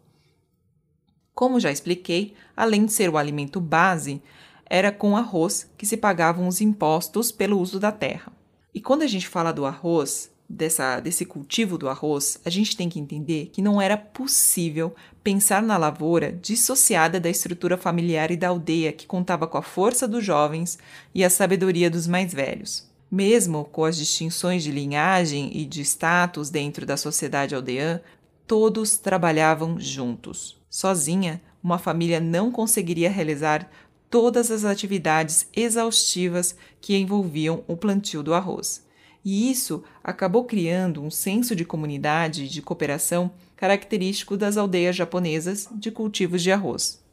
Como 1.34 1.58
já 1.58 1.72
expliquei, 1.72 2.34
além 2.54 2.84
de 2.84 2.92
ser 2.92 3.08
o 3.08 3.16
alimento 3.16 3.58
base, 3.58 4.20
era 4.66 4.92
com 4.92 5.16
arroz 5.16 5.70
que 5.78 5.86
se 5.86 5.96
pagavam 5.96 6.46
os 6.46 6.60
impostos 6.60 7.32
pelo 7.32 7.58
uso 7.58 7.80
da 7.80 7.90
terra. 7.90 8.30
E 8.74 8.80
quando 8.80 9.00
a 9.00 9.06
gente 9.06 9.26
fala 9.26 9.52
do 9.52 9.64
arroz, 9.64 10.30
dessa, 10.46 11.00
desse 11.00 11.24
cultivo 11.24 11.78
do 11.78 11.88
arroz, 11.88 12.38
a 12.44 12.50
gente 12.50 12.76
tem 12.76 12.90
que 12.90 13.00
entender 13.00 13.46
que 13.46 13.62
não 13.62 13.80
era 13.80 13.96
possível 13.96 14.94
pensar 15.24 15.62
na 15.62 15.78
lavoura 15.78 16.30
dissociada 16.30 17.18
da 17.18 17.30
estrutura 17.30 17.78
familiar 17.78 18.30
e 18.30 18.36
da 18.36 18.48
aldeia 18.48 18.92
que 18.92 19.06
contava 19.06 19.46
com 19.46 19.56
a 19.56 19.62
força 19.62 20.06
dos 20.06 20.22
jovens 20.22 20.78
e 21.14 21.24
a 21.24 21.30
sabedoria 21.30 21.90
dos 21.90 22.06
mais 22.06 22.34
velhos. 22.34 22.94
Mesmo 23.10 23.64
com 23.64 23.84
as 23.84 23.96
distinções 23.96 24.62
de 24.62 24.70
linhagem 24.72 25.50
e 25.56 25.64
de 25.64 25.82
status 25.82 26.50
dentro 26.50 26.84
da 26.84 26.96
sociedade 26.96 27.54
aldeã, 27.54 28.00
todos 28.46 28.98
trabalhavam 28.98 29.78
juntos. 29.78 30.60
Sozinha, 30.68 31.40
uma 31.62 31.78
família 31.78 32.20
não 32.20 32.50
conseguiria 32.50 33.10
realizar 33.10 33.70
todas 34.10 34.50
as 34.50 34.64
atividades 34.64 35.48
exaustivas 35.54 36.56
que 36.80 36.96
envolviam 36.96 37.64
o 37.66 37.76
plantio 37.76 38.22
do 38.22 38.34
arroz. 38.34 38.84
E 39.24 39.50
isso 39.50 39.82
acabou 40.04 40.44
criando 40.44 41.02
um 41.02 41.10
senso 41.10 41.56
de 41.56 41.64
comunidade 41.64 42.44
e 42.44 42.48
de 42.48 42.62
cooperação 42.62 43.32
característico 43.56 44.36
das 44.36 44.56
aldeias 44.56 44.94
japonesas 44.94 45.68
de 45.72 45.90
cultivos 45.90 46.42
de 46.42 46.52
arroz. 46.52 47.04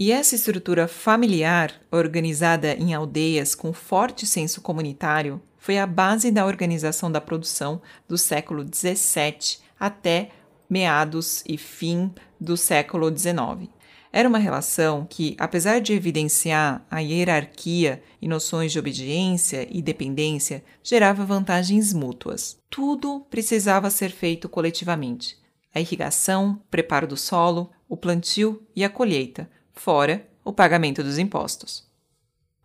E 0.00 0.12
essa 0.12 0.36
estrutura 0.36 0.86
familiar, 0.86 1.72
organizada 1.90 2.72
em 2.74 2.94
aldeias 2.94 3.56
com 3.56 3.72
forte 3.72 4.28
senso 4.28 4.60
comunitário, 4.60 5.42
foi 5.58 5.76
a 5.76 5.88
base 5.88 6.30
da 6.30 6.46
organização 6.46 7.10
da 7.10 7.20
produção 7.20 7.82
do 8.06 8.16
século 8.16 8.64
XVII 8.64 9.58
até 9.76 10.28
meados 10.70 11.42
e 11.48 11.58
fim 11.58 12.14
do 12.40 12.56
século 12.56 13.10
XIX. 13.10 13.68
Era 14.12 14.28
uma 14.28 14.38
relação 14.38 15.04
que, 15.04 15.34
apesar 15.36 15.80
de 15.80 15.94
evidenciar 15.94 16.86
a 16.88 17.00
hierarquia 17.00 18.00
e 18.22 18.28
noções 18.28 18.70
de 18.70 18.78
obediência 18.78 19.66
e 19.68 19.82
dependência, 19.82 20.62
gerava 20.80 21.24
vantagens 21.24 21.92
mútuas. 21.92 22.56
Tudo 22.70 23.26
precisava 23.28 23.90
ser 23.90 24.10
feito 24.10 24.48
coletivamente: 24.48 25.36
a 25.74 25.80
irrigação, 25.80 26.62
preparo 26.70 27.08
do 27.08 27.16
solo, 27.16 27.72
o 27.88 27.96
plantio 27.96 28.62
e 28.76 28.84
a 28.84 28.88
colheita, 28.88 29.50
fora 29.78 30.28
o 30.44 30.52
pagamento 30.52 31.02
dos 31.02 31.18
impostos. 31.18 31.86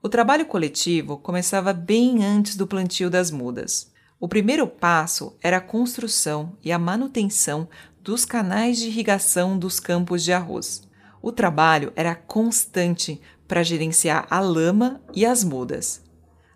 O 0.01 0.10
trabalho 0.10 0.46
coletivo 0.46 1.17
começava 1.17 1.72
bem 1.72 2.25
antes 2.25 2.55
do 2.55 2.67
plantio 2.67 3.10
das 3.10 3.32
mudas. 3.32 3.91
O 4.20 4.27
primeiro 4.27 4.67
passo 4.67 5.36
era 5.41 5.58
a 5.58 5.62
construção 5.62 6.58
e 6.63 6.72
a 6.72 6.79
manutenção 6.79 7.67
dos 8.01 8.25
canais 8.25 8.77
de 8.77 8.88
irrigação 8.88 9.58
dos 9.58 9.79
campos 9.79 10.24
de 10.24 10.34
arroz. 10.34 10.88
O 11.22 11.32
trabalho 11.32 11.93
era 11.96 12.15
constante 12.15 13.22
para 13.48 13.63
gerenciar 13.63 14.27
a 14.29 14.39
lama 14.39 15.01
e 15.13 15.25
as 15.25 15.43
mudas. 15.43 16.01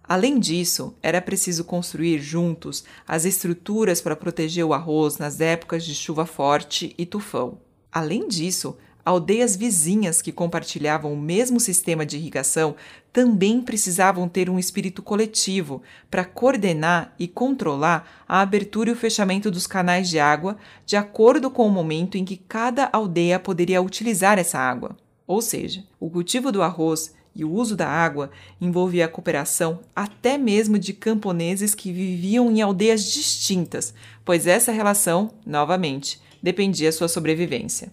Além 0.03 0.39
disso, 0.39 0.95
era 1.01 1.21
preciso 1.21 1.65
construir 1.65 2.19
juntos 2.19 2.83
as 3.05 3.25
estruturas 3.25 3.99
para 4.01 4.15
proteger 4.15 4.65
o 4.65 4.73
arroz 4.73 5.17
nas 5.17 5.41
épocas 5.41 5.85
de 5.85 5.93
chuva 5.93 6.25
forte 6.25 6.95
e 6.97 7.05
tufão. 7.05 7.59
Além 7.91 8.27
disso, 8.27 8.77
aldeias 9.07 9.55
vizinhas 9.55 10.21
que 10.21 10.33
compartilhavam 10.33 11.13
o 11.13 11.17
mesmo 11.17 11.61
sistema 11.61 12.05
de 12.05 12.17
irrigação 12.17 12.75
também 13.13 13.61
precisavam 13.61 14.27
ter 14.27 14.49
um 14.49 14.59
espírito 14.59 15.01
coletivo 15.01 15.81
para 16.11 16.25
coordenar 16.25 17.15
e 17.17 17.25
controlar 17.25 18.25
a 18.27 18.41
abertura 18.41 18.89
e 18.89 18.93
o 18.93 18.97
fechamento 18.97 19.49
dos 19.49 19.65
canais 19.65 20.09
de 20.09 20.19
água 20.19 20.57
de 20.85 20.97
acordo 20.97 21.49
com 21.49 21.65
o 21.65 21.71
momento 21.71 22.17
em 22.17 22.25
que 22.25 22.35
cada 22.35 22.89
aldeia 22.91 23.39
poderia 23.39 23.81
utilizar 23.81 24.37
essa 24.37 24.59
água. 24.59 24.97
Ou 25.25 25.41
seja, 25.41 25.85
o 26.01 26.09
cultivo 26.09 26.51
do 26.51 26.61
arroz 26.61 27.15
e 27.33 27.45
o 27.45 27.51
uso 27.53 27.77
da 27.77 27.87
água 27.87 28.29
envolvia 28.59 29.05
a 29.05 29.09
cooperação 29.09 29.79
até 29.95 30.37
mesmo 30.37 30.77
de 30.77 30.91
camponeses 30.91 31.73
que 31.73 31.93
viviam 31.93 32.51
em 32.51 32.61
aldeias 32.61 33.05
distintas, 33.05 33.93
pois 34.25 34.45
essa 34.45 34.73
relação, 34.73 35.31
novamente, 35.45 36.19
dependia 36.43 36.91
sua 36.91 37.07
sobrevivência. 37.07 37.89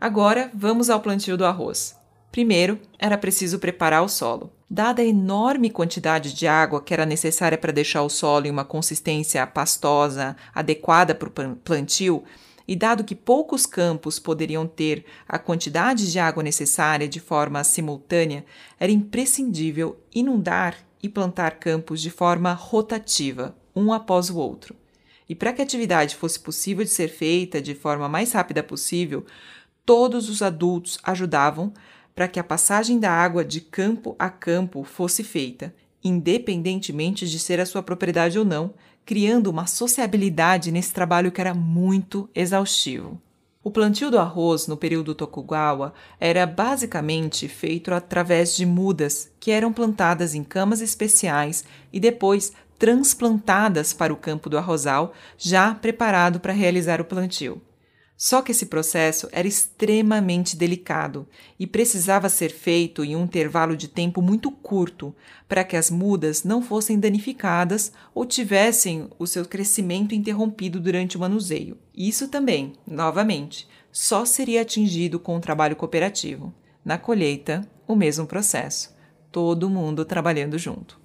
Agora 0.00 0.48
vamos 0.54 0.88
ao 0.90 1.00
plantio 1.00 1.36
do 1.36 1.44
arroz. 1.44 1.96
Primeiro, 2.30 2.78
era 3.00 3.18
preciso 3.18 3.58
preparar 3.58 4.04
o 4.04 4.08
solo. 4.08 4.52
Dada 4.70 5.02
a 5.02 5.04
enorme 5.04 5.70
quantidade 5.70 6.32
de 6.32 6.46
água 6.46 6.80
que 6.80 6.94
era 6.94 7.04
necessária 7.04 7.58
para 7.58 7.72
deixar 7.72 8.02
o 8.02 8.08
solo 8.08 8.46
em 8.46 8.50
uma 8.50 8.64
consistência 8.64 9.44
pastosa 9.44 10.36
adequada 10.54 11.16
para 11.16 11.28
o 11.28 11.56
plantio, 11.56 12.22
e 12.66 12.76
dado 12.76 13.02
que 13.02 13.16
poucos 13.16 13.66
campos 13.66 14.20
poderiam 14.20 14.68
ter 14.68 15.04
a 15.26 15.36
quantidade 15.36 16.12
de 16.12 16.20
água 16.20 16.44
necessária 16.44 17.08
de 17.08 17.18
forma 17.18 17.64
simultânea, 17.64 18.44
era 18.78 18.92
imprescindível 18.92 19.98
inundar 20.14 20.76
e 21.02 21.08
plantar 21.08 21.58
campos 21.58 22.00
de 22.00 22.10
forma 22.10 22.52
rotativa, 22.52 23.56
um 23.74 23.92
após 23.92 24.30
o 24.30 24.36
outro. 24.36 24.76
E 25.28 25.34
para 25.34 25.52
que 25.52 25.60
a 25.60 25.64
atividade 25.64 26.16
fosse 26.16 26.40
possível 26.40 26.84
de 26.84 26.90
ser 26.90 27.08
feita 27.08 27.60
de 27.60 27.74
forma 27.74 28.08
mais 28.08 28.32
rápida 28.32 28.62
possível, 28.62 29.26
todos 29.88 30.28
os 30.28 30.42
adultos 30.42 30.98
ajudavam 31.02 31.72
para 32.14 32.28
que 32.28 32.38
a 32.38 32.44
passagem 32.44 33.00
da 33.00 33.10
água 33.10 33.42
de 33.42 33.58
campo 33.58 34.14
a 34.18 34.28
campo 34.28 34.84
fosse 34.84 35.24
feita, 35.24 35.74
independentemente 36.04 37.26
de 37.26 37.38
ser 37.38 37.58
a 37.58 37.64
sua 37.64 37.82
propriedade 37.82 38.38
ou 38.38 38.44
não, 38.44 38.74
criando 39.06 39.46
uma 39.46 39.66
sociabilidade 39.66 40.70
nesse 40.70 40.92
trabalho 40.92 41.32
que 41.32 41.40
era 41.40 41.54
muito 41.54 42.28
exaustivo. 42.34 43.18
O 43.64 43.70
plantio 43.70 44.10
do 44.10 44.18
arroz 44.18 44.66
no 44.66 44.76
período 44.76 45.14
Tokugawa 45.14 45.94
era 46.20 46.46
basicamente 46.46 47.48
feito 47.48 47.90
através 47.94 48.54
de 48.54 48.66
mudas 48.66 49.32
que 49.40 49.50
eram 49.50 49.72
plantadas 49.72 50.34
em 50.34 50.44
camas 50.44 50.82
especiais 50.82 51.64
e 51.90 51.98
depois 51.98 52.52
transplantadas 52.78 53.94
para 53.94 54.12
o 54.12 54.16
campo 54.16 54.50
do 54.50 54.58
arrozal, 54.58 55.14
já 55.38 55.74
preparado 55.74 56.40
para 56.40 56.52
realizar 56.52 57.00
o 57.00 57.06
plantio. 57.06 57.62
Só 58.20 58.42
que 58.42 58.50
esse 58.50 58.66
processo 58.66 59.28
era 59.30 59.46
extremamente 59.46 60.56
delicado 60.56 61.24
e 61.56 61.68
precisava 61.68 62.28
ser 62.28 62.50
feito 62.50 63.04
em 63.04 63.14
um 63.14 63.22
intervalo 63.22 63.76
de 63.76 63.86
tempo 63.86 64.20
muito 64.20 64.50
curto 64.50 65.14
para 65.48 65.62
que 65.62 65.76
as 65.76 65.88
mudas 65.88 66.42
não 66.42 66.60
fossem 66.60 66.98
danificadas 66.98 67.92
ou 68.12 68.26
tivessem 68.26 69.08
o 69.20 69.26
seu 69.26 69.44
crescimento 69.44 70.16
interrompido 70.16 70.80
durante 70.80 71.16
o 71.16 71.20
manuseio. 71.20 71.78
Isso 71.96 72.26
também, 72.26 72.72
novamente, 72.84 73.68
só 73.92 74.24
seria 74.24 74.62
atingido 74.62 75.20
com 75.20 75.36
o 75.36 75.40
trabalho 75.40 75.76
cooperativo. 75.76 76.52
Na 76.84 76.98
colheita, 76.98 77.70
o 77.86 77.94
mesmo 77.94 78.26
processo, 78.26 78.96
todo 79.30 79.70
mundo 79.70 80.04
trabalhando 80.04 80.58
junto. 80.58 80.98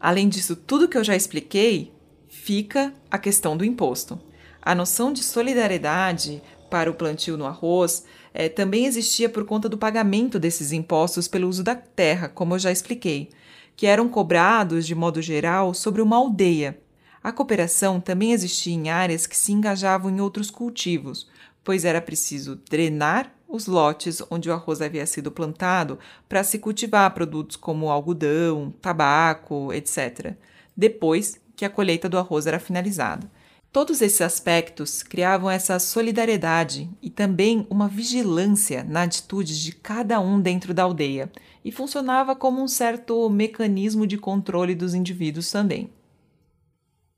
Além 0.00 0.28
disso, 0.28 0.56
tudo 0.56 0.88
que 0.88 0.98
eu 0.98 1.04
já 1.04 1.14
expliquei, 1.14 1.92
fica 2.26 2.92
a 3.08 3.16
questão 3.16 3.56
do 3.56 3.64
imposto. 3.64 4.20
A 4.68 4.74
noção 4.74 5.14
de 5.14 5.22
solidariedade 5.22 6.42
para 6.68 6.90
o 6.90 6.94
plantio 6.94 7.38
no 7.38 7.46
arroz 7.46 8.04
é, 8.34 8.50
também 8.50 8.84
existia 8.84 9.26
por 9.26 9.46
conta 9.46 9.66
do 9.66 9.78
pagamento 9.78 10.38
desses 10.38 10.72
impostos 10.72 11.26
pelo 11.26 11.48
uso 11.48 11.62
da 11.62 11.74
terra, 11.74 12.28
como 12.28 12.52
eu 12.52 12.58
já 12.58 12.70
expliquei, 12.70 13.30
que 13.74 13.86
eram 13.86 14.10
cobrados, 14.10 14.86
de 14.86 14.94
modo 14.94 15.22
geral, 15.22 15.72
sobre 15.72 16.02
uma 16.02 16.16
aldeia. 16.16 16.78
A 17.22 17.32
cooperação 17.32 17.98
também 17.98 18.32
existia 18.32 18.74
em 18.74 18.90
áreas 18.90 19.26
que 19.26 19.38
se 19.38 19.52
engajavam 19.52 20.10
em 20.10 20.20
outros 20.20 20.50
cultivos, 20.50 21.26
pois 21.64 21.86
era 21.86 22.02
preciso 22.02 22.60
drenar 22.68 23.34
os 23.48 23.66
lotes 23.66 24.20
onde 24.30 24.50
o 24.50 24.52
arroz 24.52 24.82
havia 24.82 25.06
sido 25.06 25.30
plantado 25.32 25.98
para 26.28 26.44
se 26.44 26.58
cultivar 26.58 27.14
produtos 27.14 27.56
como 27.56 27.88
algodão, 27.88 28.70
tabaco, 28.82 29.72
etc., 29.72 30.34
depois 30.76 31.40
que 31.56 31.64
a 31.64 31.70
colheita 31.70 32.06
do 32.06 32.18
arroz 32.18 32.46
era 32.46 32.60
finalizada. 32.60 33.37
Todos 33.70 34.00
esses 34.00 34.22
aspectos 34.22 35.02
criavam 35.02 35.50
essa 35.50 35.78
solidariedade 35.78 36.88
e 37.02 37.10
também 37.10 37.66
uma 37.68 37.86
vigilância 37.86 38.82
na 38.82 39.02
atitude 39.02 39.62
de 39.62 39.72
cada 39.72 40.18
um 40.20 40.40
dentro 40.40 40.72
da 40.72 40.84
aldeia, 40.84 41.30
e 41.64 41.70
funcionava 41.70 42.34
como 42.34 42.62
um 42.62 42.68
certo 42.68 43.28
mecanismo 43.28 44.06
de 44.06 44.16
controle 44.16 44.74
dos 44.74 44.94
indivíduos 44.94 45.50
também. 45.50 45.90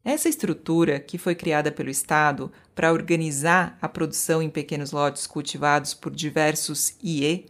Essa 0.02 0.28
estrutura, 0.28 0.98
que 0.98 1.18
foi 1.18 1.36
criada 1.36 1.70
pelo 1.70 1.90
Estado 1.90 2.50
para 2.74 2.92
organizar 2.92 3.78
a 3.80 3.88
produção 3.88 4.42
em 4.42 4.50
pequenos 4.50 4.90
lotes 4.90 5.26
cultivados 5.26 5.94
por 5.94 6.12
diversos 6.12 6.96
IE, 7.02 7.46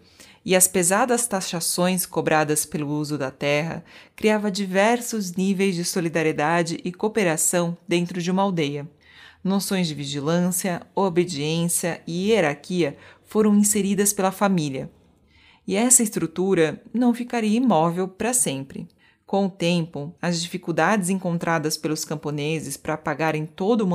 e 0.50 0.56
as 0.56 0.66
pesadas 0.66 1.28
taxações 1.28 2.04
cobradas 2.04 2.66
pelo 2.66 2.88
uso 2.88 3.16
da 3.16 3.30
terra 3.30 3.84
criava 4.16 4.50
diversos 4.50 5.36
níveis 5.36 5.76
de 5.76 5.84
solidariedade 5.84 6.80
e 6.84 6.90
cooperação 6.90 7.78
dentro 7.86 8.20
de 8.20 8.32
uma 8.32 8.42
aldeia. 8.42 8.90
Noções 9.44 9.86
de 9.86 9.94
vigilância, 9.94 10.82
obediência 10.92 12.02
e 12.04 12.32
hierarquia 12.32 12.96
foram 13.24 13.54
inseridas 13.54 14.12
pela 14.12 14.32
família. 14.32 14.90
E 15.68 15.76
essa 15.76 16.02
estrutura 16.02 16.82
não 16.92 17.14
ficaria 17.14 17.56
imóvel 17.56 18.08
para 18.08 18.34
sempre. 18.34 18.88
Com 19.30 19.46
o 19.46 19.48
tempo, 19.48 20.12
as 20.20 20.42
dificuldades 20.42 21.08
encontradas 21.08 21.76
pelos 21.76 22.04
camponeses 22.04 22.76
para 22.76 22.96
pagarem 22.96 23.46
todo 23.46 23.82
o 23.82 23.88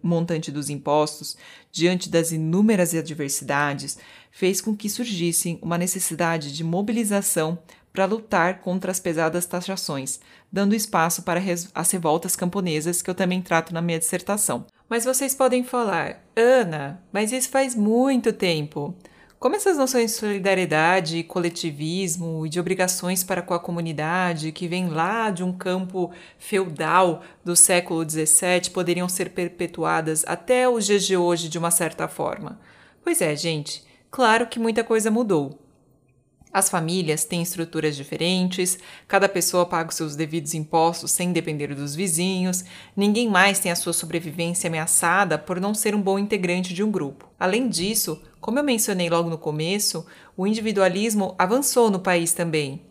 montante 0.00 0.52
dos 0.52 0.70
impostos 0.70 1.36
diante 1.72 2.08
das 2.08 2.30
inúmeras 2.30 2.94
adversidades 2.94 3.98
fez 4.36 4.60
com 4.60 4.76
que 4.76 4.90
surgisse 4.90 5.58
uma 5.62 5.78
necessidade 5.78 6.52
de 6.52 6.62
mobilização 6.62 7.58
para 7.90 8.04
lutar 8.04 8.60
contra 8.60 8.90
as 8.90 9.00
pesadas 9.00 9.46
taxações, 9.46 10.20
dando 10.52 10.74
espaço 10.74 11.22
para 11.22 11.40
as 11.74 11.90
revoltas 11.90 12.36
camponesas 12.36 13.00
que 13.00 13.08
eu 13.08 13.14
também 13.14 13.40
trato 13.40 13.72
na 13.72 13.80
minha 13.80 13.98
dissertação. 13.98 14.66
Mas 14.90 15.06
vocês 15.06 15.34
podem 15.34 15.64
falar, 15.64 16.22
Ana, 16.36 17.02
mas 17.10 17.32
isso 17.32 17.48
faz 17.48 17.74
muito 17.74 18.30
tempo. 18.30 18.94
Como 19.38 19.56
essas 19.56 19.78
noções 19.78 20.10
de 20.10 20.18
solidariedade, 20.18 21.22
coletivismo 21.22 22.44
e 22.44 22.50
de 22.50 22.60
obrigações 22.60 23.24
para 23.24 23.40
com 23.40 23.54
a 23.54 23.58
comunidade, 23.58 24.52
que 24.52 24.68
vem 24.68 24.90
lá 24.90 25.30
de 25.30 25.42
um 25.42 25.52
campo 25.52 26.10
feudal 26.38 27.22
do 27.42 27.56
século 27.56 28.06
XVII, 28.06 28.68
poderiam 28.70 29.08
ser 29.08 29.30
perpetuadas 29.30 30.26
até 30.26 30.68
os 30.68 30.84
dias 30.84 31.06
de 31.06 31.16
hoje 31.16 31.48
de 31.48 31.56
uma 31.56 31.70
certa 31.70 32.06
forma? 32.06 32.60
Pois 33.02 33.22
é, 33.22 33.34
gente, 33.34 33.85
claro 34.16 34.46
que 34.46 34.58
muita 34.58 34.82
coisa 34.82 35.10
mudou. 35.10 35.58
As 36.50 36.70
famílias 36.70 37.26
têm 37.26 37.42
estruturas 37.42 37.94
diferentes, 37.94 38.78
cada 39.06 39.28
pessoa 39.28 39.66
paga 39.66 39.90
os 39.90 39.94
seus 39.94 40.16
devidos 40.16 40.54
impostos 40.54 41.12
sem 41.12 41.34
depender 41.34 41.74
dos 41.74 41.94
vizinhos, 41.94 42.64
ninguém 42.96 43.28
mais 43.28 43.58
tem 43.58 43.70
a 43.70 43.76
sua 43.76 43.92
sobrevivência 43.92 44.68
ameaçada 44.68 45.36
por 45.36 45.60
não 45.60 45.74
ser 45.74 45.94
um 45.94 46.00
bom 46.00 46.18
integrante 46.18 46.72
de 46.72 46.82
um 46.82 46.90
grupo. 46.90 47.28
Além 47.38 47.68
disso, 47.68 48.18
como 48.40 48.58
eu 48.58 48.64
mencionei 48.64 49.10
logo 49.10 49.28
no 49.28 49.36
começo, 49.36 50.06
o 50.34 50.46
individualismo 50.46 51.34
avançou 51.38 51.90
no 51.90 52.00
país 52.00 52.32
também. 52.32 52.86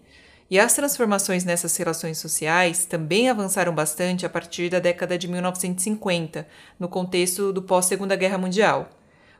E 0.48 0.60
as 0.60 0.76
transformações 0.76 1.44
nessas 1.44 1.76
relações 1.76 2.20
sociais 2.20 2.86
também 2.86 3.30
avançaram 3.30 3.74
bastante 3.74 4.28
a 4.28 4.30
partir 4.30 4.70
da 4.70 4.78
década 4.78 5.18
de 5.18 5.28
1950, 5.28 6.48
no 6.80 6.88
contexto 6.88 7.52
do 7.52 7.64
pós-Segunda 7.64 8.16
Guerra 8.16 8.38
Mundial. 8.38 8.92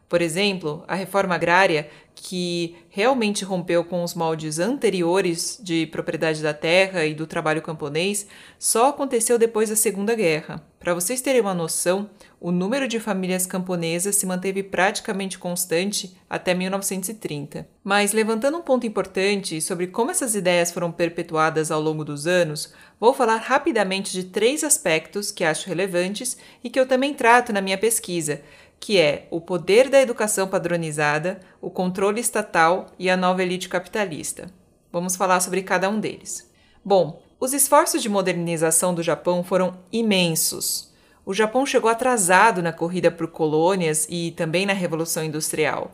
Por 0.08 0.22
exemplo, 0.22 0.84
a 0.88 0.96
reforma 0.96 1.36
agrária, 1.36 1.90
que 2.14 2.76
realmente 2.90 3.44
rompeu 3.44 3.84
com 3.84 4.02
os 4.04 4.14
moldes 4.14 4.58
anteriores 4.58 5.60
de 5.62 5.86
propriedade 5.88 6.42
da 6.42 6.54
terra 6.54 7.06
e 7.06 7.14
do 7.14 7.28
trabalho 7.28 7.62
camponês, 7.62 8.26
só 8.58 8.90
aconteceu 8.90 9.38
depois 9.38 9.70
da 9.70 9.76
Segunda 9.76 10.16
Guerra. 10.16 10.64
Para 10.80 10.94
vocês 10.94 11.20
terem 11.20 11.42
uma 11.42 11.54
noção, 11.54 12.10
o 12.40 12.52
número 12.52 12.88
de 12.88 13.00
famílias 13.00 13.46
camponesas 13.46 14.16
se 14.16 14.26
manteve 14.26 14.62
praticamente 14.64 15.38
constante 15.38 16.16
até 16.30 16.54
1930. 16.54 17.68
Mas 17.84 18.14
levantando 18.14 18.58
um 18.58 18.62
ponto 18.62 18.86
importante 18.86 19.60
sobre 19.60 19.88
como 19.88 20.12
essas 20.12 20.36
ideias 20.36 20.72
foram 20.72 20.92
perpetuadas 20.92 21.72
ao 21.72 21.82
longo 21.82 22.06
dos 22.06 22.28
anos, 22.28 22.72
vou 23.00 23.14
falar 23.14 23.38
rapidamente 23.38 24.12
de 24.12 24.26
três 24.26 24.64
aspectos 24.64 25.32
que 25.32 25.44
acho 25.44 25.68
relevantes 25.68 26.38
e 26.64 26.70
que 26.70 26.80
eu 26.80 26.88
também 26.88 27.14
trato 27.14 27.52
na 27.52 27.62
minha 27.62 27.78
pesquisa 27.78 28.42
que 28.86 29.00
é 29.00 29.28
o 29.32 29.42
poder 29.42 29.90
da 29.90 30.00
educação 30.00 30.48
padronizada, 30.48 31.40
o 31.60 31.72
controle 31.72 32.22
estatal 32.22 32.86
e 33.00 33.10
a 33.10 33.18
nova 33.18 33.42
elite 33.42 33.68
capitalista. 33.68 34.46
Vamos 34.92 35.16
falar 35.16 35.40
sobre 35.40 35.64
cada 35.64 35.90
um 35.90 36.00
deles. 36.00 36.48
Bom, 36.84 37.20
os 37.40 37.52
esforços 37.52 38.04
de 38.04 38.10
modernização 38.10 38.94
do 38.94 39.02
Japão 39.02 39.44
foram 39.44 39.80
imensos. 39.92 40.94
O 41.26 41.34
Japão 41.34 41.66
chegou 41.66 41.90
atrasado 41.90 42.62
na 42.62 42.72
corrida 42.72 43.10
por 43.10 43.26
colônias 43.26 44.06
e 44.08 44.30
também 44.38 44.68
na 44.68 44.74
Revolução 44.74 45.24
Industrial. 45.24 45.92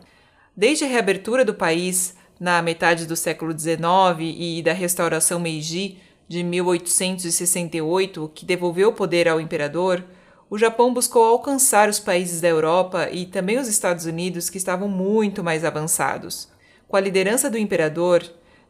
Desde 0.54 0.84
a 0.84 0.88
reabertura 0.88 1.46
do 1.46 1.54
país 1.54 2.14
na 2.38 2.60
metade 2.60 3.06
do 3.06 3.16
século 3.16 3.58
XIX 3.58 3.80
e 4.20 4.62
da 4.62 4.74
restauração 4.74 5.40
Meiji 5.40 5.96
de 6.28 6.42
1868, 6.44 8.30
que 8.34 8.44
devolveu 8.44 8.90
o 8.90 8.92
poder 8.92 9.28
ao 9.28 9.40
imperador, 9.40 10.04
o 10.52 10.58
Japão 10.58 10.92
buscou 10.92 11.24
alcançar 11.24 11.88
os 11.88 11.98
países 11.98 12.42
da 12.42 12.46
Europa 12.46 13.08
e 13.10 13.24
também 13.24 13.58
os 13.58 13.68
Estados 13.68 14.04
Unidos 14.04 14.50
que 14.50 14.58
estavam 14.58 14.86
muito 14.86 15.42
mais 15.42 15.64
avançados. 15.64 16.46
Com 16.86 16.94
a 16.94 17.00
liderança 17.00 17.48
do 17.48 17.56
imperador, 17.56 18.22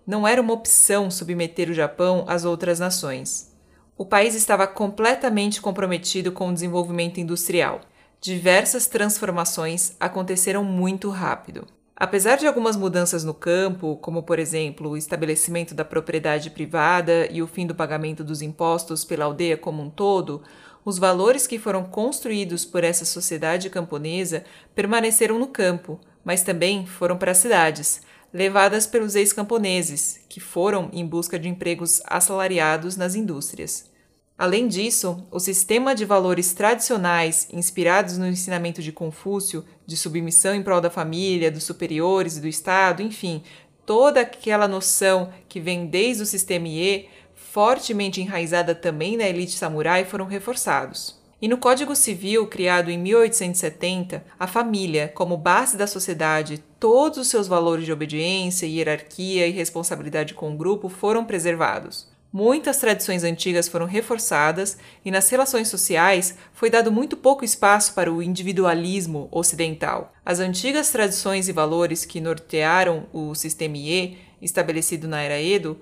não 0.07 0.25
era 0.25 0.41
uma 0.41 0.53
opção 0.53 1.11
submeter 1.11 1.69
o 1.69 1.75
Japão 1.75 2.25
às 2.29 2.45
outras 2.45 2.79
nações. 2.79 3.53
O 3.99 4.07
país 4.07 4.37
estava 4.37 4.65
completamente 4.65 5.61
comprometido 5.61 6.31
com 6.31 6.51
o 6.51 6.55
desenvolvimento 6.55 7.19
industrial. 7.19 7.81
Diversas 8.21 8.87
transformações 8.87 9.97
aconteceram 9.99 10.63
muito 10.63 11.11
rápido. 11.11 11.67
Apesar 11.97 12.37
de 12.37 12.47
algumas 12.47 12.77
mudanças 12.77 13.25
no 13.25 13.35
campo, 13.35 13.97
como 13.97 14.23
por 14.23 14.39
exemplo 14.39 14.91
o 14.91 14.97
estabelecimento 14.97 15.75
da 15.75 15.85
propriedade 15.85 16.49
privada 16.49 17.27
e 17.29 17.43
o 17.43 17.47
fim 17.49 17.67
do 17.67 17.75
pagamento 17.75 18.23
dos 18.23 18.41
impostos 18.41 19.05
pela 19.05 19.25
aldeia 19.25 19.57
como 19.57 19.83
um 19.83 19.91
todo, 19.91 20.43
os 20.85 20.99
valores 20.99 21.47
que 21.47 21.59
foram 21.59 21.85
construídos 21.85 22.65
por 22.65 22.83
essa 22.83 23.05
sociedade 23.05 23.71
camponesa 23.71 24.45
permaneceram 24.75 25.39
no 25.39 25.47
campo, 25.47 26.01
mas 26.25 26.43
também 26.43 26.87
foram 26.87 27.17
para 27.17 27.33
as 27.33 27.39
cidades, 27.39 28.01
levadas 28.33 28.87
pelos 28.87 29.15
ex-camponeses, 29.15 30.21
que 30.29 30.41
foram 30.41 30.89
em 30.93 31.07
busca 31.07 31.39
de 31.39 31.49
empregos 31.49 32.01
assalariados 32.07 32.97
nas 32.97 33.15
indústrias. 33.15 33.91
Além 34.37 34.67
disso, 34.67 35.25
o 35.31 35.39
sistema 35.39 35.95
de 35.95 36.05
valores 36.05 36.53
tradicionais, 36.53 37.47
inspirados 37.53 38.19
no 38.19 38.27
ensinamento 38.27 38.83
de 38.83 38.91
Confúcio, 38.91 39.65
de 39.87 39.97
submissão 39.97 40.55
em 40.55 40.63
prol 40.63 40.81
da 40.81 40.91
família, 40.91 41.51
dos 41.51 41.65
superiores 41.65 42.39
e 42.39 42.41
do 42.41 42.49
Estado, 42.49 43.03
enfim, 43.03 43.43
toda 43.85 44.23
aquela 44.23 44.67
noção 44.67 45.33
que 45.49 45.61
vem 45.61 45.87
desde 45.87 46.23
o 46.23 46.27
sistema 46.27 46.67
IE, 46.67 47.09
fortemente 47.53 48.19
enraizada 48.19 48.75
também 48.75 49.15
na 49.15 49.25
elite 49.25 49.53
samurai, 49.53 50.07
foram 50.07 50.25
reforçados. 50.25 51.21
E 51.41 51.47
no 51.47 51.59
Código 51.59 51.95
Civil, 51.95 52.47
criado 52.47 52.91
em 52.91 52.97
1870, 52.97 54.25
a 54.41 54.47
família, 54.47 55.13
como 55.15 55.37
base 55.37 55.77
da 55.77 55.87
sociedade, 55.87 56.65
todos 56.81 57.19
os 57.19 57.29
seus 57.29 57.47
valores 57.47 57.85
de 57.85 57.93
obediência, 57.93 58.65
hierarquia 58.65 59.47
e 59.47 59.51
responsabilidade 59.51 60.33
com 60.33 60.55
o 60.55 60.57
grupo 60.57 60.89
foram 60.89 61.27
preservados. 61.27 62.11
Muitas 62.33 62.79
tradições 62.79 63.23
antigas 63.23 63.69
foram 63.69 63.85
reforçadas 63.85 64.79
e 65.05 65.11
nas 65.11 65.29
relações 65.29 65.69
sociais 65.69 66.35
foi 66.55 66.71
dado 66.71 66.91
muito 66.91 67.19
pouco 67.19 67.45
espaço 67.45 67.93
para 67.93 68.11
o 68.11 68.23
individualismo 68.23 69.29
ocidental. 69.31 70.11
As 70.25 70.41
antigas 70.41 70.91
tradições 70.91 71.51
e 71.51 71.53
valores 71.53 72.07
que 72.07 72.19
nortearam 72.19 73.05
o 73.13 73.35
sistema 73.35 73.77
IE, 73.77 74.17
estabelecido 74.41 75.07
na 75.07 75.21
era 75.21 75.39
Edo, 75.39 75.79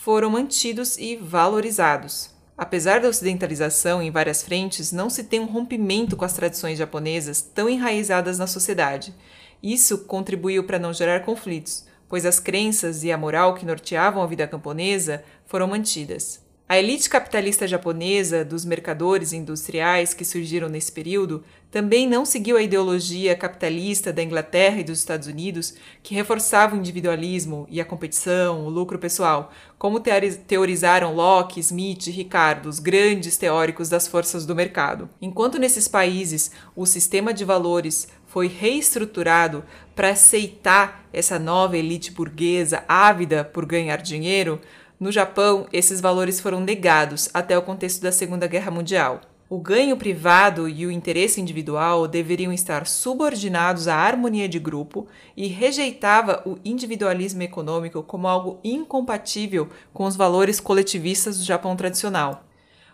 foram 0.00 0.28
mantidos 0.28 0.98
e 0.98 1.16
valorizados. 1.16 2.30
Apesar 2.58 3.00
da 3.00 3.08
ocidentalização 3.08 4.02
em 4.02 4.10
várias 4.10 4.42
frentes, 4.42 4.92
não 4.92 5.08
se 5.08 5.24
tem 5.24 5.40
um 5.40 5.46
rompimento 5.46 6.16
com 6.16 6.24
as 6.24 6.34
tradições 6.34 6.78
japonesas 6.78 7.40
tão 7.40 7.68
enraizadas 7.68 8.38
na 8.38 8.46
sociedade. 8.46 9.14
Isso 9.62 9.98
contribuiu 10.04 10.64
para 10.64 10.78
não 10.78 10.92
gerar 10.92 11.20
conflitos, 11.20 11.86
pois 12.08 12.26
as 12.26 12.38
crenças 12.38 13.02
e 13.02 13.10
a 13.10 13.18
moral 13.18 13.54
que 13.54 13.64
norteavam 13.64 14.22
a 14.22 14.26
vida 14.26 14.46
camponesa 14.46 15.24
foram 15.46 15.66
mantidas. 15.66 16.43
A 16.66 16.78
elite 16.78 17.10
capitalista 17.10 17.68
japonesa 17.68 18.42
dos 18.42 18.64
mercadores 18.64 19.34
industriais 19.34 20.14
que 20.14 20.24
surgiram 20.24 20.66
nesse 20.66 20.90
período 20.90 21.44
também 21.70 22.08
não 22.08 22.24
seguiu 22.24 22.56
a 22.56 22.62
ideologia 22.62 23.36
capitalista 23.36 24.10
da 24.10 24.22
Inglaterra 24.22 24.80
e 24.80 24.84
dos 24.84 24.98
Estados 24.98 25.28
Unidos, 25.28 25.74
que 26.02 26.14
reforçava 26.14 26.74
o 26.74 26.78
individualismo 26.78 27.66
e 27.68 27.82
a 27.82 27.84
competição, 27.84 28.64
o 28.64 28.70
lucro 28.70 28.98
pessoal, 28.98 29.52
como 29.78 30.00
teorizaram 30.00 31.14
Locke, 31.14 31.60
Smith 31.60 32.06
e 32.06 32.10
Ricardo, 32.10 32.66
os 32.66 32.78
grandes 32.78 33.36
teóricos 33.36 33.90
das 33.90 34.08
forças 34.08 34.46
do 34.46 34.54
mercado. 34.54 35.10
Enquanto 35.20 35.58
nesses 35.58 35.86
países 35.86 36.50
o 36.74 36.86
sistema 36.86 37.34
de 37.34 37.44
valores 37.44 38.08
foi 38.26 38.46
reestruturado 38.48 39.62
para 39.94 40.10
aceitar 40.10 41.06
essa 41.12 41.38
nova 41.38 41.76
elite 41.76 42.10
burguesa 42.10 42.84
ávida 42.88 43.44
por 43.44 43.66
ganhar 43.66 43.98
dinheiro, 43.98 44.60
no 44.98 45.10
Japão, 45.10 45.66
esses 45.72 46.00
valores 46.00 46.38
foram 46.40 46.60
negados 46.60 47.28
até 47.34 47.58
o 47.58 47.62
contexto 47.62 48.00
da 48.00 48.12
Segunda 48.12 48.46
Guerra 48.46 48.70
Mundial. 48.70 49.20
O 49.50 49.58
ganho 49.58 49.96
privado 49.96 50.68
e 50.68 50.86
o 50.86 50.90
interesse 50.90 51.40
individual 51.40 52.08
deveriam 52.08 52.52
estar 52.52 52.86
subordinados 52.86 53.88
à 53.88 53.96
harmonia 53.96 54.48
de 54.48 54.58
grupo 54.58 55.06
e 55.36 55.48
rejeitava 55.48 56.42
o 56.46 56.58
individualismo 56.64 57.42
econômico 57.42 58.02
como 58.02 58.26
algo 58.26 58.58
incompatível 58.64 59.68
com 59.92 60.04
os 60.04 60.16
valores 60.16 60.60
coletivistas 60.60 61.38
do 61.38 61.44
Japão 61.44 61.76
tradicional. 61.76 62.46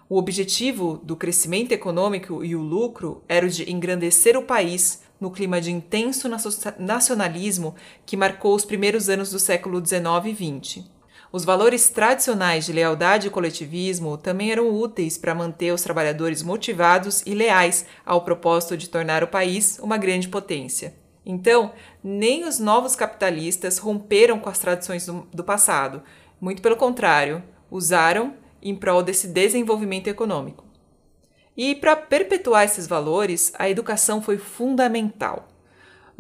O 0.08 0.18
objetivo 0.18 1.00
do 1.04 1.14
crescimento 1.14 1.70
econômico 1.70 2.44
e 2.44 2.56
o 2.56 2.62
lucro 2.62 3.22
era 3.28 3.46
o 3.46 3.48
de 3.48 3.70
engrandecer 3.70 4.36
o 4.36 4.42
país 4.42 5.02
no 5.20 5.30
clima 5.30 5.60
de 5.60 5.70
intenso 5.70 6.28
nacionalismo 6.78 7.76
que 8.04 8.16
marcou 8.16 8.54
os 8.54 8.64
primeiros 8.64 9.08
anos 9.08 9.30
do 9.30 9.38
século 9.38 9.84
XIX 9.84 10.04
e 10.26 10.60
XX. 10.60 10.99
Os 11.32 11.44
valores 11.44 11.88
tradicionais 11.88 12.66
de 12.66 12.72
lealdade 12.72 13.28
e 13.28 13.30
coletivismo 13.30 14.18
também 14.18 14.50
eram 14.50 14.74
úteis 14.74 15.16
para 15.16 15.34
manter 15.34 15.72
os 15.72 15.82
trabalhadores 15.82 16.42
motivados 16.42 17.22
e 17.24 17.34
leais 17.34 17.86
ao 18.04 18.22
propósito 18.22 18.76
de 18.76 18.88
tornar 18.88 19.22
o 19.22 19.28
país 19.28 19.78
uma 19.78 19.96
grande 19.96 20.28
potência. 20.28 20.92
Então, 21.24 21.72
nem 22.02 22.44
os 22.44 22.58
novos 22.58 22.96
capitalistas 22.96 23.78
romperam 23.78 24.40
com 24.40 24.48
as 24.48 24.58
tradições 24.58 25.06
do, 25.06 25.28
do 25.32 25.44
passado, 25.44 26.02
muito 26.40 26.60
pelo 26.60 26.76
contrário, 26.76 27.44
usaram 27.70 28.34
em 28.60 28.74
prol 28.74 29.00
desse 29.00 29.28
desenvolvimento 29.28 30.08
econômico. 30.08 30.64
E 31.56 31.76
para 31.76 31.94
perpetuar 31.94 32.64
esses 32.64 32.88
valores, 32.88 33.52
a 33.56 33.70
educação 33.70 34.20
foi 34.20 34.36
fundamental. 34.36 35.46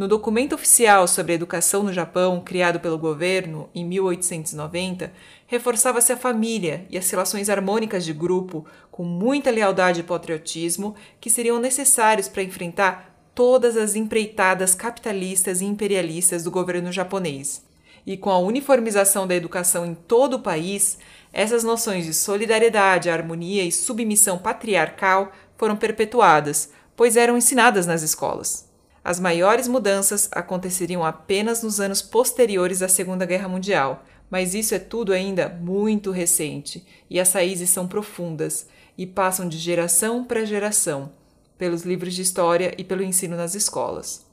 No 0.00 0.08
documento 0.08 0.54
oficial 0.54 1.06
sobre 1.06 1.32
a 1.32 1.34
educação 1.34 1.82
no 1.82 1.92
Japão, 1.92 2.40
criado 2.40 2.80
pelo 2.80 2.96
governo 2.96 3.68
em 3.74 3.84
1890, 3.84 5.12
reforçava-se 5.46 6.10
a 6.10 6.16
família 6.16 6.86
e 6.88 6.96
as 6.96 7.10
relações 7.10 7.50
harmônicas 7.50 8.02
de 8.02 8.14
grupo, 8.14 8.64
com 8.90 9.04
muita 9.04 9.50
lealdade 9.50 10.00
e 10.00 10.02
patriotismo, 10.02 10.94
que 11.20 11.28
seriam 11.28 11.60
necessários 11.60 12.28
para 12.28 12.42
enfrentar 12.42 13.14
todas 13.34 13.76
as 13.76 13.94
empreitadas 13.94 14.74
capitalistas 14.74 15.60
e 15.60 15.66
imperialistas 15.66 16.44
do 16.44 16.50
governo 16.50 16.90
japonês. 16.90 17.62
E 18.06 18.16
com 18.16 18.30
a 18.30 18.38
uniformização 18.38 19.26
da 19.26 19.34
educação 19.34 19.84
em 19.84 19.94
todo 19.94 20.36
o 20.36 20.42
país, 20.42 20.96
essas 21.30 21.62
noções 21.62 22.06
de 22.06 22.14
solidariedade, 22.14 23.10
harmonia 23.10 23.64
e 23.64 23.70
submissão 23.70 24.38
patriarcal 24.38 25.30
foram 25.58 25.76
perpetuadas, 25.76 26.70
pois 26.96 27.18
eram 27.18 27.36
ensinadas 27.36 27.86
nas 27.86 28.00
escolas. 28.00 28.69
As 29.02 29.18
maiores 29.18 29.66
mudanças 29.66 30.28
aconteceriam 30.32 31.04
apenas 31.04 31.62
nos 31.62 31.80
anos 31.80 32.02
posteriores 32.02 32.82
à 32.82 32.88
Segunda 32.88 33.24
Guerra 33.24 33.48
Mundial, 33.48 34.04
mas 34.30 34.54
isso 34.54 34.74
é 34.74 34.78
tudo 34.78 35.12
ainda 35.12 35.48
muito 35.48 36.10
recente 36.10 36.86
e 37.08 37.18
as 37.18 37.32
raízes 37.32 37.70
são 37.70 37.88
profundas 37.88 38.68
e 38.98 39.06
passam 39.06 39.48
de 39.48 39.56
geração 39.56 40.22
para 40.22 40.44
geração, 40.44 41.12
pelos 41.56 41.82
livros 41.82 42.14
de 42.14 42.22
história 42.22 42.74
e 42.76 42.84
pelo 42.84 43.02
ensino 43.02 43.36
nas 43.36 43.54
escolas. 43.54 44.26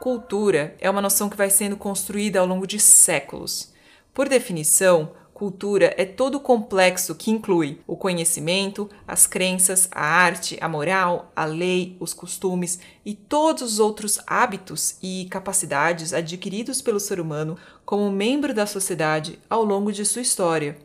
Cultura 0.00 0.76
é 0.80 0.88
uma 0.88 1.02
noção 1.02 1.28
que 1.28 1.36
vai 1.36 1.50
sendo 1.50 1.76
construída 1.76 2.40
ao 2.40 2.46
longo 2.46 2.66
de 2.66 2.78
séculos. 2.78 3.72
Por 4.14 4.28
definição, 4.28 5.12
Cultura 5.42 5.92
é 5.98 6.04
todo 6.04 6.36
o 6.36 6.40
complexo 6.40 7.16
que 7.16 7.28
inclui 7.28 7.80
o 7.84 7.96
conhecimento, 7.96 8.88
as 9.08 9.26
crenças, 9.26 9.88
a 9.90 10.00
arte, 10.00 10.56
a 10.60 10.68
moral, 10.68 11.32
a 11.34 11.44
lei, 11.44 11.96
os 11.98 12.14
costumes 12.14 12.78
e 13.04 13.12
todos 13.12 13.60
os 13.60 13.78
outros 13.80 14.20
hábitos 14.24 14.96
e 15.02 15.26
capacidades 15.28 16.12
adquiridos 16.12 16.80
pelo 16.80 17.00
ser 17.00 17.18
humano 17.18 17.58
como 17.84 18.08
membro 18.08 18.54
da 18.54 18.66
sociedade 18.66 19.36
ao 19.50 19.64
longo 19.64 19.90
de 19.90 20.04
sua 20.04 20.22
história. 20.22 20.78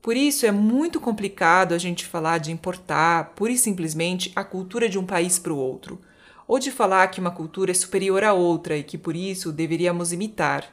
Por 0.00 0.16
isso 0.16 0.46
é 0.46 0.50
muito 0.50 0.98
complicado 0.98 1.74
a 1.74 1.78
gente 1.78 2.06
falar 2.06 2.38
de 2.38 2.50
importar 2.50 3.34
pura 3.34 3.52
e 3.52 3.58
simplesmente 3.58 4.32
a 4.34 4.42
cultura 4.42 4.88
de 4.88 4.98
um 4.98 5.04
país 5.04 5.38
para 5.38 5.52
o 5.52 5.58
outro, 5.58 6.00
ou 6.48 6.58
de 6.58 6.70
falar 6.70 7.08
que 7.08 7.20
uma 7.20 7.30
cultura 7.30 7.72
é 7.72 7.74
superior 7.74 8.24
à 8.24 8.32
outra 8.32 8.74
e 8.74 8.82
que 8.82 8.96
por 8.96 9.14
isso 9.14 9.52
deveríamos 9.52 10.14
imitar. 10.14 10.64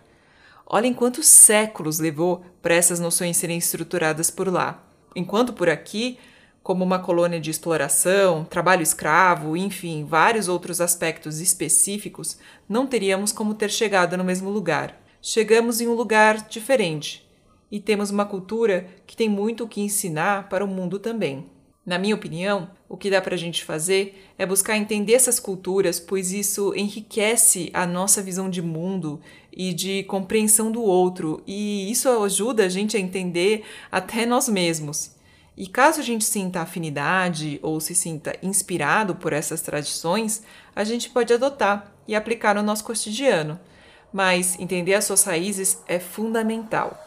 Olhem 0.71 0.93
quantos 0.93 1.25
séculos 1.25 1.97
levou 1.97 2.45
para 2.61 2.75
essas 2.75 2.99
noções 2.99 3.35
serem 3.37 3.57
estruturadas 3.57 4.29
por 4.29 4.47
lá. 4.47 4.83
Enquanto 5.15 5.51
por 5.51 5.67
aqui, 5.67 6.19
como 6.61 6.83
uma 6.83 6.99
colônia 6.99 7.39
de 7.39 7.49
exploração, 7.49 8.45
trabalho 8.45 8.83
escravo, 8.83 9.57
enfim, 9.57 10.05
vários 10.05 10.47
outros 10.47 10.79
aspectos 10.79 11.39
específicos, 11.39 12.37
não 12.69 12.85
teríamos 12.85 13.31
como 13.31 13.55
ter 13.55 13.71
chegado 13.71 14.15
no 14.15 14.23
mesmo 14.23 14.51
lugar. 14.51 14.95
Chegamos 15.19 15.81
em 15.81 15.87
um 15.87 15.95
lugar 15.95 16.47
diferente 16.47 17.27
e 17.71 17.79
temos 17.79 18.11
uma 18.11 18.25
cultura 18.25 18.85
que 19.07 19.17
tem 19.17 19.27
muito 19.27 19.63
o 19.63 19.67
que 19.67 19.81
ensinar 19.81 20.49
para 20.49 20.63
o 20.63 20.67
mundo 20.67 20.99
também. 20.99 21.49
Na 21.89 21.97
minha 21.97 22.13
opinião, 22.13 22.69
o 22.87 22.95
que 22.95 23.09
dá 23.09 23.19
para 23.19 23.33
a 23.33 23.37
gente 23.37 23.65
fazer 23.65 24.31
é 24.37 24.45
buscar 24.45 24.77
entender 24.77 25.13
essas 25.13 25.39
culturas, 25.39 25.99
pois 25.99 26.31
isso 26.31 26.71
enriquece 26.75 27.71
a 27.73 27.87
nossa 27.87 28.21
visão 28.21 28.47
de 28.47 28.61
mundo 28.61 29.19
e 29.51 29.73
de 29.73 30.03
compreensão 30.03 30.71
do 30.71 30.83
outro, 30.83 31.41
e 31.47 31.89
isso 31.89 32.07
ajuda 32.07 32.65
a 32.65 32.69
gente 32.69 32.95
a 32.95 32.99
entender 32.99 33.63
até 33.91 34.23
nós 34.23 34.47
mesmos. 34.47 35.15
E 35.57 35.65
caso 35.65 35.99
a 35.99 36.03
gente 36.03 36.25
sinta 36.25 36.61
afinidade 36.61 37.59
ou 37.63 37.79
se 37.79 37.95
sinta 37.95 38.35
inspirado 38.43 39.15
por 39.15 39.33
essas 39.33 39.59
tradições, 39.59 40.43
a 40.75 40.83
gente 40.83 41.09
pode 41.09 41.33
adotar 41.33 41.91
e 42.07 42.13
aplicar 42.13 42.53
no 42.53 42.61
nosso 42.61 42.83
cotidiano. 42.83 43.59
Mas 44.13 44.59
entender 44.59 44.93
as 44.93 45.05
suas 45.05 45.23
raízes 45.23 45.79
é 45.87 45.97
fundamental. 45.97 47.03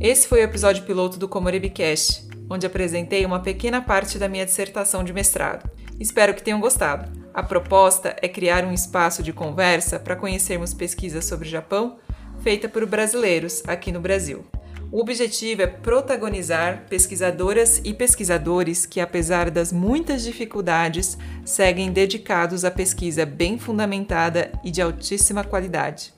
Esse 0.00 0.28
foi 0.28 0.38
o 0.38 0.44
episódio 0.44 0.84
piloto 0.84 1.18
do 1.18 1.28
Comorebicast 1.28 2.29
onde 2.50 2.66
apresentei 2.66 3.24
uma 3.24 3.38
pequena 3.38 3.80
parte 3.80 4.18
da 4.18 4.28
minha 4.28 4.44
dissertação 4.44 5.04
de 5.04 5.12
mestrado. 5.12 5.70
Espero 6.00 6.34
que 6.34 6.42
tenham 6.42 6.58
gostado. 6.58 7.08
A 7.32 7.44
proposta 7.44 8.16
é 8.20 8.26
criar 8.26 8.64
um 8.64 8.74
espaço 8.74 9.22
de 9.22 9.32
conversa 9.32 10.00
para 10.00 10.16
conhecermos 10.16 10.74
pesquisas 10.74 11.24
sobre 11.24 11.46
o 11.46 11.50
Japão 11.50 11.98
feita 12.42 12.68
por 12.68 12.84
brasileiros 12.86 13.62
aqui 13.68 13.92
no 13.92 14.00
Brasil. 14.00 14.44
O 14.90 15.00
objetivo 15.00 15.62
é 15.62 15.68
protagonizar 15.68 16.86
pesquisadoras 16.88 17.80
e 17.84 17.94
pesquisadores 17.94 18.84
que, 18.84 18.98
apesar 18.98 19.48
das 19.48 19.72
muitas 19.72 20.24
dificuldades, 20.24 21.16
seguem 21.44 21.92
dedicados 21.92 22.64
à 22.64 22.72
pesquisa 22.72 23.24
bem 23.24 23.56
fundamentada 23.56 24.50
e 24.64 24.70
de 24.72 24.82
altíssima 24.82 25.44
qualidade. 25.44 26.12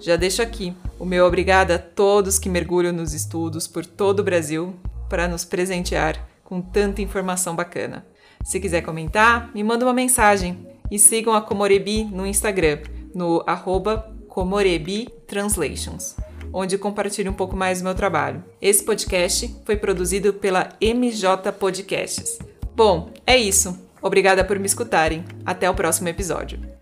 Já 0.00 0.16
deixo 0.16 0.42
aqui 0.42 0.74
o 0.98 1.04
meu 1.04 1.24
obrigado 1.24 1.70
a 1.70 1.78
todos 1.78 2.38
que 2.38 2.48
mergulham 2.48 2.92
nos 2.92 3.12
estudos 3.14 3.68
por 3.68 3.86
todo 3.86 4.20
o 4.20 4.24
Brasil 4.24 4.74
para 5.10 5.28
nos 5.28 5.44
presentear 5.44 6.26
com 6.42 6.62
tanta 6.62 7.02
informação 7.02 7.54
bacana. 7.54 8.06
Se 8.42 8.58
quiser 8.58 8.80
comentar, 8.80 9.50
me 9.54 9.62
manda 9.62 9.84
uma 9.84 9.92
mensagem 9.92 10.66
e 10.90 10.98
sigam 10.98 11.34
a 11.34 11.42
Comorebi 11.42 12.04
no 12.04 12.26
Instagram, 12.26 12.78
no 13.14 13.44
arroba 13.46 14.10
Comorebi 14.28 15.08
Translations. 15.26 16.16
onde 16.52 16.76
compartilho 16.76 17.30
um 17.30 17.34
pouco 17.34 17.54
mais 17.56 17.78
do 17.78 17.84
meu 17.84 17.94
trabalho. 17.94 18.42
Esse 18.60 18.82
podcast 18.82 19.54
foi 19.64 19.76
produzido 19.76 20.32
pela 20.32 20.70
MJ 20.80 21.52
Podcasts. 21.52 22.40
Bom, 22.74 23.10
é 23.24 23.36
isso. 23.36 23.78
Obrigada 24.02 24.42
por 24.42 24.58
me 24.58 24.66
escutarem. 24.66 25.24
Até 25.46 25.70
o 25.70 25.74
próximo 25.74 26.08
episódio. 26.08 26.79